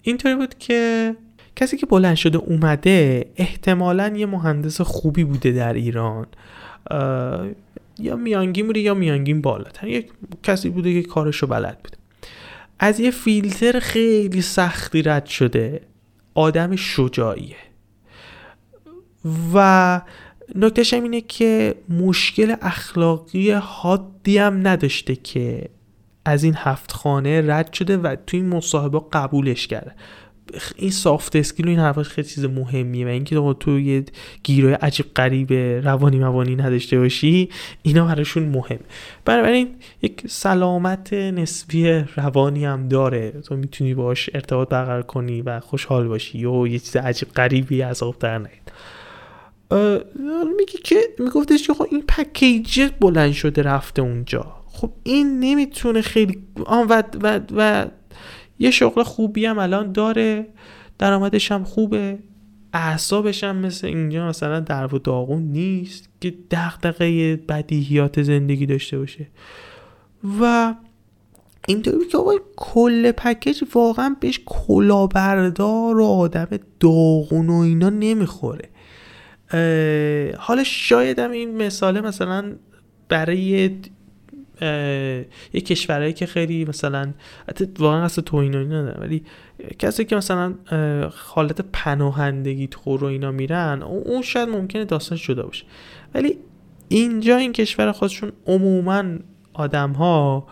اینطوری 0.02 0.36
بود 0.36 0.58
که 0.58 1.16
کسی 1.56 1.78
که 1.78 1.86
بلند 1.86 2.16
شده 2.16 2.38
اومده 2.38 3.26
احتمالا 3.36 4.14
یه 4.16 4.26
مهندس 4.26 4.82
خوبی 4.82 5.24
بوده 5.24 5.52
در 5.52 5.74
ایران 5.74 6.26
یا 8.00 8.16
میانگین 8.16 8.68
بوده 8.68 8.80
یا 8.80 8.94
میانگین 8.94 9.42
بالاتر. 9.42 9.88
یک 9.88 10.12
کسی 10.44 10.70
بوده 10.70 11.02
که 11.02 11.08
کارشو 11.08 11.48
بلد 11.48 11.80
بوده. 11.84 11.98
از 12.80 13.00
یه 13.00 13.12
فیلتر 13.12 13.80
خیلی 13.80 14.42
سختی 14.42 15.02
رد 15.02 15.26
شده. 15.26 15.82
آدم 16.34 16.76
شجاعیه. 16.76 17.56
و 19.54 20.02
نکتهش 20.56 20.94
هم 20.94 21.04
اینه 21.04 21.22
که 21.22 21.76
مشکل 21.90 22.56
اخلاقی 22.62 23.52
حادی 23.52 24.38
هم 24.38 24.68
نداشته 24.68 25.16
که 25.16 25.70
از 26.26 26.44
این 26.44 26.54
هفت 26.58 26.92
خانه 26.92 27.42
رد 27.56 27.74
شده 27.74 27.98
و 27.98 28.16
توی 28.28 28.40
این 28.40 28.50
مصاحبه 28.50 29.02
قبولش 29.12 29.68
کرده. 29.68 29.96
این 30.76 30.92
سافت 30.92 31.36
اسکیل 31.36 31.66
و 31.66 31.70
این 31.70 31.80
حرفاش 31.80 32.08
خیلی 32.08 32.28
چیز 32.28 32.46
مهمیه 32.46 33.06
و 33.06 33.10
اینکه 33.10 33.56
تو 33.60 33.80
یه 33.80 34.06
گیرای 34.44 34.74
عجیب 34.74 35.06
غریب 35.16 35.54
روانی 35.86 36.20
موانی 36.20 36.56
نداشته 36.56 37.00
باشی 37.00 37.50
اینا 37.82 38.06
براشون 38.06 38.44
مهم 38.44 38.80
بنابراین 39.26 39.68
یک 40.02 40.24
سلامت 40.28 41.14
نسبی 41.14 42.04
روانی 42.16 42.66
هم 42.66 42.88
داره. 42.88 43.32
تو 43.32 43.56
می‌تونی 43.56 43.94
باش 43.94 44.30
ارتباط 44.34 44.70
برقرار 44.70 45.04
کنی 45.04 45.42
و 45.42 45.60
خوشحال 45.60 46.08
باشی. 46.08 46.46
و 46.46 46.68
یه 46.68 46.80
چیز 46.80 46.96
عجیب 46.96 47.30
غریبی 47.30 47.82
از 47.82 48.04
آب 48.04 48.20
در 48.20 48.38
میگه 50.58 50.80
که 50.84 50.96
میگفتش 51.20 51.68
که 51.68 51.74
خب 51.74 51.88
این 51.92 52.04
پکیج 52.08 52.90
بلند 53.00 53.32
شده 53.32 53.62
رفته 53.62 54.02
اونجا. 54.02 54.54
خب 54.68 54.92
این 55.04 55.40
نمی‌تونه 55.40 56.02
خیلی 56.02 56.44
آن 56.66 56.88
و, 56.88 57.04
و, 57.22 57.40
و 57.56 57.86
یه 58.60 58.72
شغل 58.72 59.04
خوبی 59.04 59.46
هم 59.46 59.60
الان 59.60 59.92
داره. 59.92 60.48
درآمدش 61.00 61.52
هم 61.52 61.64
خوبه. 61.64 62.20
اعصابش 62.74 63.44
هم 63.44 63.56
مثل 63.56 63.88
اینجا 63.88 64.28
مثلا 64.28 64.60
در 64.60 64.96
و 64.96 65.00
داغون 65.00 65.42
نیست 65.42 66.10
که 66.22 66.34
دغدغه 66.52 67.36
بدیهیات 67.36 68.22
زندگی 68.22 68.66
داشته 68.66 69.00
باشه. 69.00 69.28
و 70.42 70.74
اینطوری 71.68 72.08
که 72.12 72.18
آقای 72.18 72.40
کل 72.56 73.12
پکیج 73.12 73.64
واقعا 73.74 74.16
بهش 74.20 74.40
کلاهبردار 74.46 76.00
و 76.00 76.06
آدم 76.06 76.48
داغون 76.80 77.50
و 77.50 77.60
اینا 77.60 77.90
نمی‌خوره. 77.90 78.70
حالا 80.38 80.64
شاید 80.66 81.20
هم 81.20 81.32
این 81.32 81.66
مثاله 81.66 82.02
مثلا 82.02 82.56
برای 83.10 83.40
یه 85.54 85.62
کشورهایی 85.62 86.14
که 86.14 86.26
خیلی 86.26 86.66
مثلا 86.66 87.14
واقعا 87.80 88.04
اصلا 88.04 88.24
توهین 88.24 88.56
ندارم 88.56 89.02
ولی 89.02 89.24
کسی 89.80 90.06
که 90.06 90.16
مثلا 90.16 90.54
حالت 91.16 91.62
پناهندگی 91.74 92.68
تو 92.68 93.04
اینا 93.04 93.32
میرن 93.32 93.84
اون 93.84 94.22
شاید 94.22 94.50
ممکنه 94.50 94.86
داستان 94.86 95.18
شده 95.18 95.44
باشه. 95.44 95.66
ولی 96.14 96.38
اینجا 96.90 97.38
این 97.38 97.54
کشور 97.54 97.92
خودشون 97.92 98.32
عموما 98.48 99.04
آدم 99.54 99.92
ها 99.92 100.48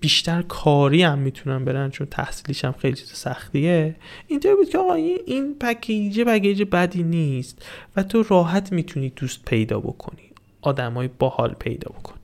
بیشتر 0.00 0.42
کاری 0.42 1.02
هم 1.02 1.18
می‌تونن 1.18 1.64
برن 1.64 1.90
چون 1.90 2.06
تحصیلیش 2.10 2.64
هم 2.64 2.72
خیلی 2.72 2.96
چیز 2.96 3.08
سختیه. 3.08 3.96
اینطوری 4.26 4.54
بود 4.54 4.68
که 4.68 4.78
آقا 4.78 4.94
این 4.94 5.54
پکیج 5.60 6.20
پکیج 6.20 6.62
بدی 6.62 7.02
نیست 7.02 7.66
و 7.96 8.02
تو 8.02 8.24
راحت 8.28 8.72
می‌تونی 8.72 9.12
دوست 9.16 9.44
پیدا 9.44 9.80
بکنی 9.80 10.22
آدمای 10.62 11.08
باحال 11.18 11.54
پیدا 11.58 11.90
بکنی. 11.98 12.20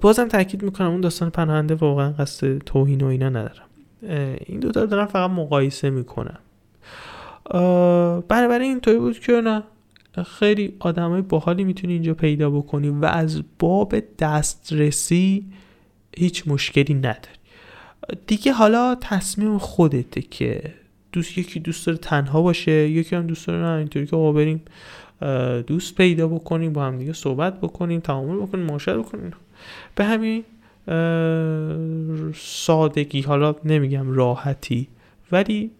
بازم 0.00 0.28
تاکید 0.28 0.62
می‌کنم 0.62 0.90
اون 0.90 1.00
داستان 1.00 1.30
پناهنده 1.30 1.74
واقعا 1.74 2.12
قصد 2.12 2.58
توهین 2.58 3.00
و 3.00 3.06
اینا 3.06 3.28
ندارم. 3.28 3.66
این 4.46 4.60
دو 4.60 4.72
تا 4.72 4.86
دارم 4.86 5.06
فقط 5.06 5.30
مقایسه 5.30 5.90
می‌کنم 5.90 6.38
بنابراین 8.28 8.70
اینطوری 8.70 8.98
بود 8.98 9.18
که 9.18 9.32
نه 9.32 9.62
خیلی 10.24 10.76
آدمای 10.78 11.22
باحالی 11.22 11.64
می‌تونی 11.64 11.92
اینجا 11.92 12.14
پیدا 12.14 12.50
بکنی 12.50 12.88
و 12.88 13.04
از 13.04 13.42
باب 13.58 13.94
دسترسی 14.18 15.46
هیچ 16.16 16.42
مشکلی 16.46 16.94
نداری. 16.94 17.38
دیگه 18.26 18.52
حالا 18.52 18.96
تصمیم 19.00 19.58
خودته 19.58 20.22
که 20.22 20.74
دوست 21.12 21.38
یکی 21.38 21.60
دوست 21.60 21.86
داره 21.86 21.98
تنها 21.98 22.42
باشه 22.42 22.72
یکی 22.72 23.16
هم 23.16 23.26
دوست 23.26 23.46
داره 23.46 23.58
نه 23.58 23.78
اینطوری 23.78 24.06
که 24.06 24.16
بریم 24.16 24.62
دوست 25.66 25.94
پیدا 25.94 26.28
بکنیم 26.28 26.72
با 26.72 26.84
هم 26.84 26.98
دیگه 26.98 27.12
صحبت 27.12 27.60
بکنیم 27.60 28.00
تعامل 28.00 28.36
بکنیم 28.36 28.66
معاشرت 28.66 28.96
بکنیم. 28.96 29.32
به 29.94 30.04
همین 30.04 30.44
سادگی 32.34 33.20
حالا 33.20 33.54
نمیگم 33.64 34.12
راحتی 34.12 34.88
ولی 35.32 35.70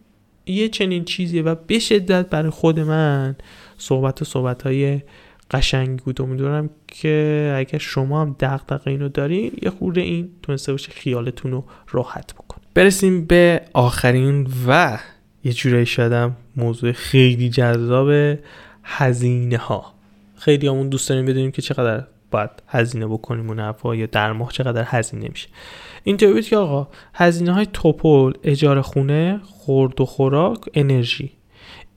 یه 0.46 0.68
چنین 0.68 1.04
چیزیه 1.04 1.42
و 1.42 1.54
به 1.66 1.78
شدت 1.78 2.30
برای 2.30 2.50
خود 2.50 2.80
من 2.80 3.36
صحبت 3.78 4.22
و 4.22 4.24
صحبت 4.24 4.62
های 4.62 5.00
قشنگ 5.50 5.98
بود 5.98 6.22
امیدوارم 6.22 6.70
که 6.86 7.54
اگر 7.56 7.78
شما 7.78 8.20
هم 8.22 8.36
دقدقه 8.40 8.90
اینو 8.90 9.08
دارین 9.08 9.52
یه 9.62 9.70
خورده 9.70 10.00
این 10.00 10.28
تونسته 10.42 10.72
باشه 10.72 10.92
خیالتون 10.92 11.50
رو 11.50 11.64
راحت 11.90 12.34
بکن 12.34 12.60
برسیم 12.74 13.24
به 13.24 13.60
آخرین 13.72 14.48
و 14.66 14.98
یه 15.44 15.52
جورایی 15.52 15.86
شدم 15.86 16.36
موضوع 16.56 16.92
خیلی 16.92 17.50
جذاب 17.50 18.38
هزینه 18.84 19.56
ها 19.56 19.94
خیلی 20.36 20.68
همون 20.68 20.88
دوست 20.88 21.08
داریم 21.08 21.26
بدونیم 21.26 21.50
که 21.50 21.62
چقدر 21.62 22.04
باید 22.34 22.50
هزینه 22.68 23.06
بکنیم 23.06 23.48
اون 23.48 23.60
حرفا 23.60 23.94
یا 23.94 24.06
در 24.06 24.32
ماه 24.32 24.52
چقدر 24.52 24.84
هزینه 24.86 25.28
میشه. 25.28 25.48
اینطوری 26.04 26.42
که 26.42 26.56
آقا 26.56 26.88
هزینه 27.14 27.52
های 27.52 27.66
توپل 27.72 28.32
اجاره 28.44 28.82
خونه 28.82 29.40
خورد 29.44 30.00
و 30.00 30.04
خوراک 30.04 30.58
انرژی. 30.74 31.32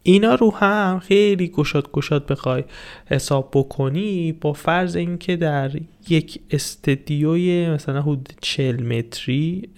اینا 0.08 0.36
رو 0.36 0.54
هم 0.54 1.00
خیلی 1.00 1.48
گشاد 1.48 1.92
گشاد 1.92 2.26
بخوای 2.26 2.64
حساب 3.06 3.50
بکنی 3.54 4.32
با 4.32 4.54
فرض 4.54 4.96
اینکه 4.96 5.36
در 5.36 5.72
یک 6.10 6.40
استدیوی 6.52 7.70
مثلا 7.70 8.02
حدود 8.02 8.34
40 8.42 8.84
متری 8.84 9.70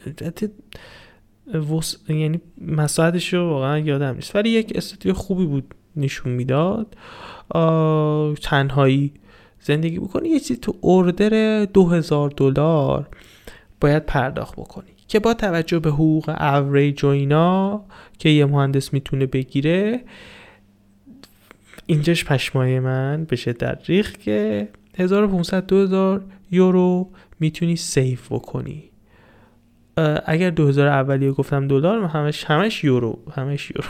یعنی 2.10 2.42
مساحتش 2.62 3.34
رو 3.34 3.50
واقعا 3.50 3.80
یادم 3.80 4.16
نیست. 4.16 4.36
ولی 4.36 4.50
یک 4.50 4.72
استدیو 4.76 5.14
خوبی 5.14 5.46
بود 5.46 5.76
نشون 5.96 6.32
می‌داد. 6.32 6.96
تنهایی 8.42 9.14
زندگی 9.62 10.00
بکنی. 10.00 10.30
یه 10.30 10.40
چیزی 10.40 10.60
تو 10.60 10.76
اردر 10.84 11.66
2000 11.66 12.34
دلار 12.38 13.08
باید 13.82 14.06
پرداخت 14.06 14.54
بکنی. 14.56 14.99
که 15.10 15.20
با 15.20 15.34
توجه 15.34 15.80
به 15.80 15.90
حقوق 15.90 16.30
اوریج 16.30 17.04
و 17.04 17.08
اینا 17.08 17.86
که 18.20 18.30
یه 18.30 18.46
مهندس 18.46 18.94
می‌تونه 18.94 19.26
بگیره 19.26 20.02
اینجاش 21.86 22.26
پشمای 22.26 22.80
من 22.80 23.26
بشه 23.30 23.54
در 23.54 23.80
ریخ 23.86 24.18
که 24.18 24.68
1500 24.98 25.66
2000 25.66 26.24
یورو 26.52 27.10
می‌تونی 27.40 27.76
سیف 27.76 28.32
بکنی. 28.32 28.84
اگر 30.26 30.50
2000 30.50 30.88
اولیه 30.88 31.32
گفتم 31.32 31.68
دلار 31.68 32.04
همش 32.04 32.44
همش 32.44 32.84
یورو 32.84 33.20
همش 33.36 33.72
یورو. 33.72 33.90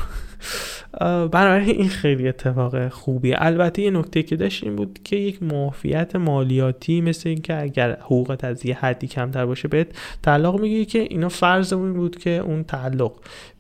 بنابراین 1.32 1.70
این 1.70 1.90
خیلی 1.90 2.28
اتفاق 2.28 2.90
خوبیه. 2.90 3.36
البته 3.38 3.82
یه 3.82 3.92
نکته 3.92 4.24
که 4.24 4.36
داشت 4.36 4.64
این 4.64 4.76
بود 4.76 5.00
که 5.04 5.16
یک 5.16 5.44
معافیت 5.44 6.16
مالیاتی 6.16 7.02
مثل 7.02 7.30
اینکه 7.30 7.62
اگر 7.62 7.98
حقوقت 8.02 8.44
از 8.44 8.66
یه 8.66 8.76
حدی 8.76 9.08
کمتر 9.08 9.46
باشه 9.46 9.68
بهت 9.68 9.88
تعلق 10.24 10.60
می‌گیری 10.60 10.86
که 10.86 11.00
اینا 11.00 11.30
فرضمون 11.30 11.94
بود 11.94 12.18
که 12.18 12.30
اون 12.30 12.64
تعلق 12.64 13.12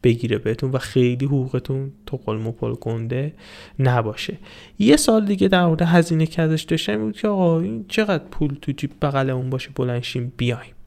بگیره 0.03 0.37
بهتون 0.37 0.71
و 0.71 0.77
خیلی 0.77 1.25
حقوقتون 1.25 1.91
تو 2.05 2.19
مپل 2.27 2.73
کنده 2.73 3.33
نباشه. 3.79 4.37
یه 4.79 4.97
سال 4.97 5.25
دیگه 5.25 5.47
در 5.47 5.65
مورد 5.65 5.81
هزینه 5.81 6.25
که 6.25 6.41
ازش 6.41 6.61
داشتم 6.61 6.97
بود 6.97 7.17
که 7.17 7.27
آقا 7.27 7.59
این 7.59 7.85
چقدر 7.87 8.23
پول 8.31 8.57
تو 8.61 8.71
جیب 8.71 8.91
بغل 9.01 9.29
اون 9.29 9.49
باشه 9.49 9.69
بلنشیم 9.75 10.33
بیایم. 10.37 10.78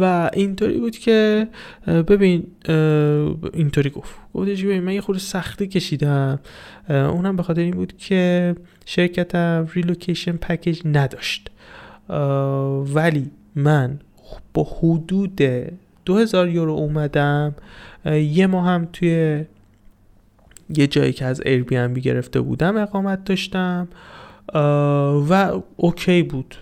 و 0.00 0.30
اینطوری 0.32 0.78
بود 0.78 0.96
که 0.96 1.48
ببین 1.86 2.46
اینطوری 3.52 3.90
گفت. 3.90 4.16
گفتش 4.34 4.64
ببین 4.64 4.82
من 4.82 4.92
یه 4.92 5.00
خورده 5.00 5.20
سختی 5.20 5.66
کشیدم. 5.66 6.38
اونم 6.88 7.36
به 7.36 7.42
خاطر 7.42 7.60
این 7.60 7.74
بود 7.74 7.96
که 7.96 8.54
شرکتم 8.84 9.68
ریلوکیشن 9.74 10.32
پکیج 10.32 10.80
نداشت. 10.84 11.50
ولی 12.94 13.30
من 13.54 13.98
با 14.54 14.64
حدود 14.64 15.40
2000 16.04 16.48
یورو 16.48 16.72
اومدم. 16.72 17.54
یه 18.06 18.46
ماه 18.46 18.66
هم 18.66 18.88
توی 18.92 19.44
یه 20.76 20.86
جایی 20.86 21.12
که 21.12 21.24
از 21.24 21.42
ایر 21.46 21.64
بی 21.64 22.00
گرفته 22.00 22.40
بودم 22.40 22.76
اقامت 22.76 23.24
داشتم. 23.24 23.88
و 25.28 25.60
اوکی 25.76 26.22
بود. 26.22 26.54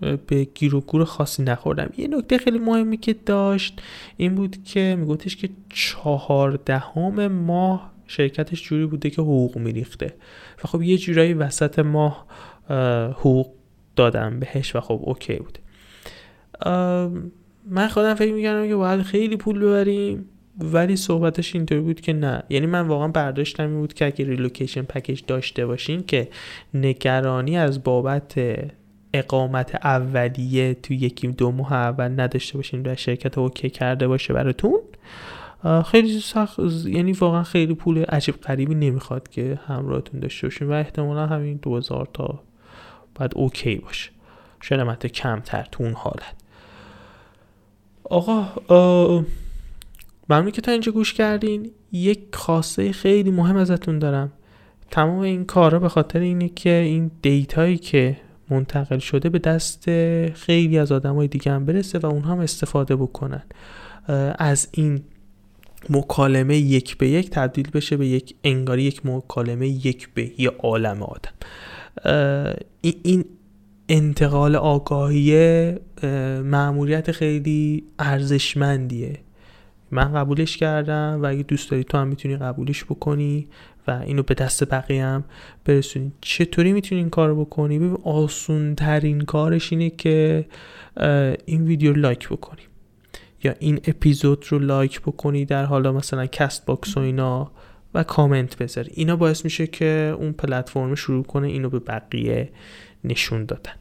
به 0.00 0.44
گیر 0.44 0.74
و 0.74 0.80
گور 0.80 1.04
خاصی 1.04 1.42
نخوردم. 1.42 1.90
یه 1.96 2.08
نکته 2.08 2.38
خیلی 2.38 2.58
مهمی 2.58 2.96
که 2.96 3.16
داشت 3.26 3.82
این 4.16 4.34
بود 4.34 4.56
که 4.64 4.96
میگفتش 4.98 5.36
که 5.36 5.48
چهاردهم 5.68 7.28
ماه 7.28 7.92
شرکتش 8.06 8.62
جوری 8.62 8.86
بوده 8.86 9.10
که 9.10 9.22
حقوق 9.22 9.58
میریخته. 9.58 10.14
و 10.64 10.68
خب 10.68 10.82
یه 10.82 10.98
جورایی 10.98 11.34
وسط 11.34 11.78
ماه 11.78 12.26
حقوق 13.10 13.46
دادم 13.96 14.40
بهش 14.40 14.76
و 14.76 14.80
خب 14.80 15.00
okay 15.02 15.36
بوده 15.36 15.60
من 17.70 17.88
خودم 17.88 18.14
فکر 18.14 18.32
می‌کردم 18.32 18.68
که 18.68 18.74
باید 18.74 19.02
خیلی 19.02 19.36
پول 19.36 19.58
ببریم 19.58 20.28
ولی 20.58 20.96
صحبتش 20.96 21.54
اینطوری 21.54 21.80
بود 21.80 22.00
که 22.00 22.12
نه. 22.12 22.42
یعنی 22.50 22.66
من 22.66 22.80
واقعا 22.80 23.08
برداشتم 23.08 23.70
این 23.70 23.80
بود 23.80 23.94
که 23.94 24.06
اگه 24.06 24.24
relocation 24.24 24.82
package 24.82 25.22
داشته 25.26 25.66
باشین 25.66 26.02
که 26.02 26.28
نگرانی 26.74 27.56
از 27.56 27.84
بابت 27.84 28.34
اقامت 29.12 29.74
اولیه 29.74 30.74
تو 30.74 30.94
یکی 30.94 31.28
دو 31.28 31.50
ماه 31.50 31.72
اول 31.72 32.20
نداشته 32.20 32.58
باشین 32.58 32.86
و 32.86 32.96
شرکت 32.96 33.38
okay 33.38 33.70
کرده 33.70 34.08
باشه 34.08 34.34
براتون. 34.34 34.80
خیلی 35.86 36.20
سخت 36.20 36.58
یعنی 36.84 37.12
واقعا 37.12 37.42
خیلی 37.42 37.74
پول 37.74 38.02
عجیب 38.02 38.34
غریبی 38.34 38.74
نمی‌خواد 38.74 39.28
که 39.28 39.60
همراهتون 39.66 40.20
داشته 40.20 40.46
باشین 40.46 40.68
و 40.68 40.72
احتمالا 40.72 41.26
همین 41.26 41.58
2000 41.62 42.08
تا 42.14 42.42
باید 43.14 43.32
اوکی 43.34 43.76
باشه. 43.76 44.10
شاید 44.60 45.06
کمتر 45.06 45.68
تو 45.72 45.84
اون 45.84 45.92
حالت. 45.92 46.34
آقا 48.04 48.46
ممنون 50.28 50.50
که 50.50 50.60
تا 50.60 50.72
اینجا 50.72 50.92
گوش 50.92 51.14
کردین. 51.14 51.70
یک 51.92 52.20
خاصه 52.32 52.92
خیلی 52.92 53.30
مهم 53.30 53.56
ازتون 53.56 53.98
دارم. 53.98 54.32
تمام 54.90 55.18
این 55.18 55.44
کارا 55.44 55.78
به 55.78 55.88
خاطر 55.88 56.18
اینه 56.18 56.48
که 56.48 56.70
این 56.70 57.10
دیتایی 57.22 57.76
که 57.76 58.16
منتقل 58.50 58.98
شده 58.98 59.28
به 59.28 59.38
دست 59.38 59.84
خیلی 60.30 60.78
از 60.78 60.92
آدمای 60.92 61.28
دیگه 61.28 61.52
هم 61.52 61.64
برسه 61.64 61.98
و 61.98 62.06
اونها 62.06 62.32
هم 62.32 62.38
استفاده 62.38 62.96
بکنن. 62.96 63.42
از 64.38 64.68
این 64.72 65.02
مکالمه 65.90 66.56
یک 66.56 66.96
به 66.98 67.08
یک 67.08 67.30
تبدیل 67.30 67.70
بشه 67.70 67.96
به 67.96 68.06
یک 68.06 68.34
انگاری 68.44 68.82
یک 68.82 69.06
مکالمه 69.06 69.68
یک 69.68 70.08
به 70.14 70.40
یه 70.40 70.50
عالم 70.58 71.02
آدم. 71.02 71.32
این 73.02 73.24
انتقال 73.88 74.56
آگاهی 74.56 75.74
مأموریت 76.42 77.12
خیلی 77.12 77.84
ارزشمندیه. 77.98 79.18
من 79.90 80.12
قبولش 80.12 80.56
کردم 80.56 81.18
و 81.22 81.26
اگه 81.26 81.42
دوست 81.42 81.70
داری 81.70 81.84
تو 81.84 81.98
هم 81.98 82.08
می‌تونی 82.08 82.36
قبولش 82.36 82.84
بکنی. 82.84 83.48
و 83.88 84.02
اینو 84.06 84.22
به 84.22 84.34
دست 84.34 84.70
بقیه 84.70 85.04
هم 85.04 85.24
برسونی. 85.64 86.12
چطوری 86.20 86.72
می‌تونی 86.72 87.00
این 87.00 87.10
کار 87.10 87.34
بکنی؟ 87.34 87.78
ببین 87.78 87.98
آسون 88.04 88.74
ترین 88.74 89.20
کارش 89.20 89.72
اینه 89.72 89.90
که 89.90 90.46
این 91.44 91.64
ویدیو 91.64 91.92
لایک 91.92 92.28
بکنی. 92.28 92.62
یا 93.44 93.54
این 93.58 93.80
اپیزود 93.84 94.46
رو 94.48 94.58
لایک 94.58 95.00
بکنی 95.00 95.44
در 95.44 95.64
حالا 95.64 95.92
مثلا 95.92 96.26
Castbox 96.26 96.96
و 96.96 97.00
اینا 97.00 97.50
و 97.94 98.02
کامنت 98.02 98.58
بذاری. 98.58 98.90
اینا 98.94 99.16
باعث 99.16 99.44
میشه 99.44 99.66
که 99.66 100.14
اون 100.18 100.32
پلتفرم 100.32 100.94
شروع 100.94 101.24
کنه 101.24 101.48
اینو 101.48 101.70
به 101.70 101.78
بقیه 101.78 102.50
نشون 103.04 103.44
دادن. 103.44 103.72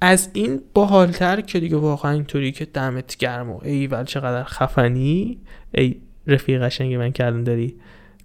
از 0.00 0.30
این 0.32 0.60
باحالتر 0.74 1.40
که 1.40 1.60
دیگه 1.60 1.76
واقعا 1.76 2.12
اینطوری 2.12 2.52
که 2.52 2.64
دمت 2.64 3.16
گرم 3.16 3.50
و 3.50 3.60
ای 3.64 3.86
ول 3.86 4.04
چقدر 4.04 4.44
خفنی. 4.44 5.38
ای 5.74 5.96
رفیق 6.26 6.62
قشنگ 6.62 6.94
من 6.94 7.12
کردن 7.12 7.42
داری 7.42 7.76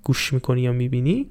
گوش 0.04 0.34
می‌کنی 0.34 0.62
یا 0.62 0.72
می‌بینی 0.72 1.30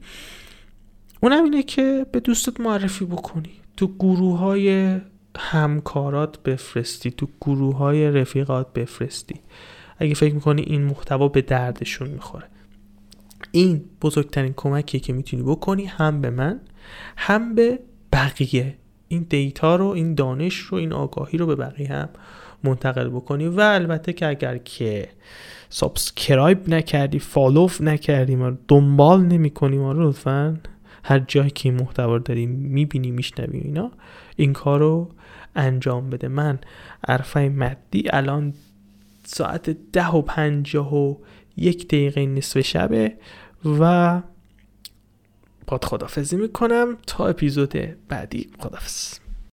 اونم 1.21 1.45
اینه 1.45 1.63
که 1.63 2.07
به 2.13 2.21
دوستت 2.21 2.61
معرفی 2.61 3.05
بکنی. 3.05 3.53
تو 3.77 3.87
گروه 3.99 4.39
های 4.39 4.99
همکارات 5.39 6.43
بفرستی 6.43 7.11
تو 7.11 7.29
گروه 7.41 7.77
های 7.77 8.11
رفیقات 8.11 8.73
بفرستی. 8.73 9.41
اگه 9.99 10.15
فکر 10.15 10.35
می‌کنی 10.35 10.63
این 10.63 10.83
محتوا 10.83 11.29
به 11.29 11.43
دردشون 11.43 12.09
می‌خوره. 12.09 12.45
این 13.51 13.85
بزرگترین 14.03 14.53
کمکیه 14.57 15.01
که 15.01 15.13
می‌تونی 15.13 15.43
بکنی 15.43 15.85
هم 15.85 16.21
به 16.21 16.31
من 16.31 16.61
هم 17.17 17.55
به 17.55 17.79
بقیه. 18.13 18.77
این 19.09 19.27
data 19.29 19.77
رو 19.77 19.87
این 19.87 20.15
دانش 20.15 20.57
رو 20.57 20.79
این 20.79 20.93
آگاهی 20.93 21.39
رو 21.39 21.47
به 21.47 21.57
بقیه 21.57 21.93
هم 21.93 22.09
منتقل 22.65 23.09
بکنی. 23.09 23.47
و 23.47 23.61
البته 23.61 24.13
که 24.13 24.29
اگر 24.29 24.59
که 24.59 25.09
subscribe 25.75 26.69
نکردی 26.69 27.19
follow 27.19 27.69
نکردی 27.81 28.37
ما 28.37 28.53
دنبال 28.69 29.23
نمی 29.23 29.51
کنی 29.51 29.79
ما 29.79 29.93
رو 29.93 30.09
لطفا. 30.09 30.61
هر 31.05 31.19
جایی 31.19 31.51
که 31.51 31.69
این 31.69 31.79
محتوا 31.81 32.19
داری 32.19 32.47
می‌بینی 32.47 33.11
میشنوی 33.11 33.59
اینا 33.59 33.93
این 34.37 34.53
کار 34.53 34.81
رو 34.81 35.11
انجام 35.57 36.11
بده. 36.11 36.29
من 36.29 36.59
عرفه 37.09 37.41
مدی 37.41 38.05
الان 38.11 38.55
ساعت 39.25 39.71
ده 39.71 40.09
و 40.09 40.23
پنجاه 40.23 40.95
و 40.95 41.17
یک 41.57 41.89
دقیقه 41.89 42.27
نصف 42.27 42.61
شبه 42.61 43.13
و 43.81 44.23
باد 45.67 45.85
خدافزی 45.85 46.37
می‌کنم 46.37 46.97
تا 47.07 47.27
اپیزود 47.27 47.75
بعدی. 48.09 48.51
خدافز 48.59 49.22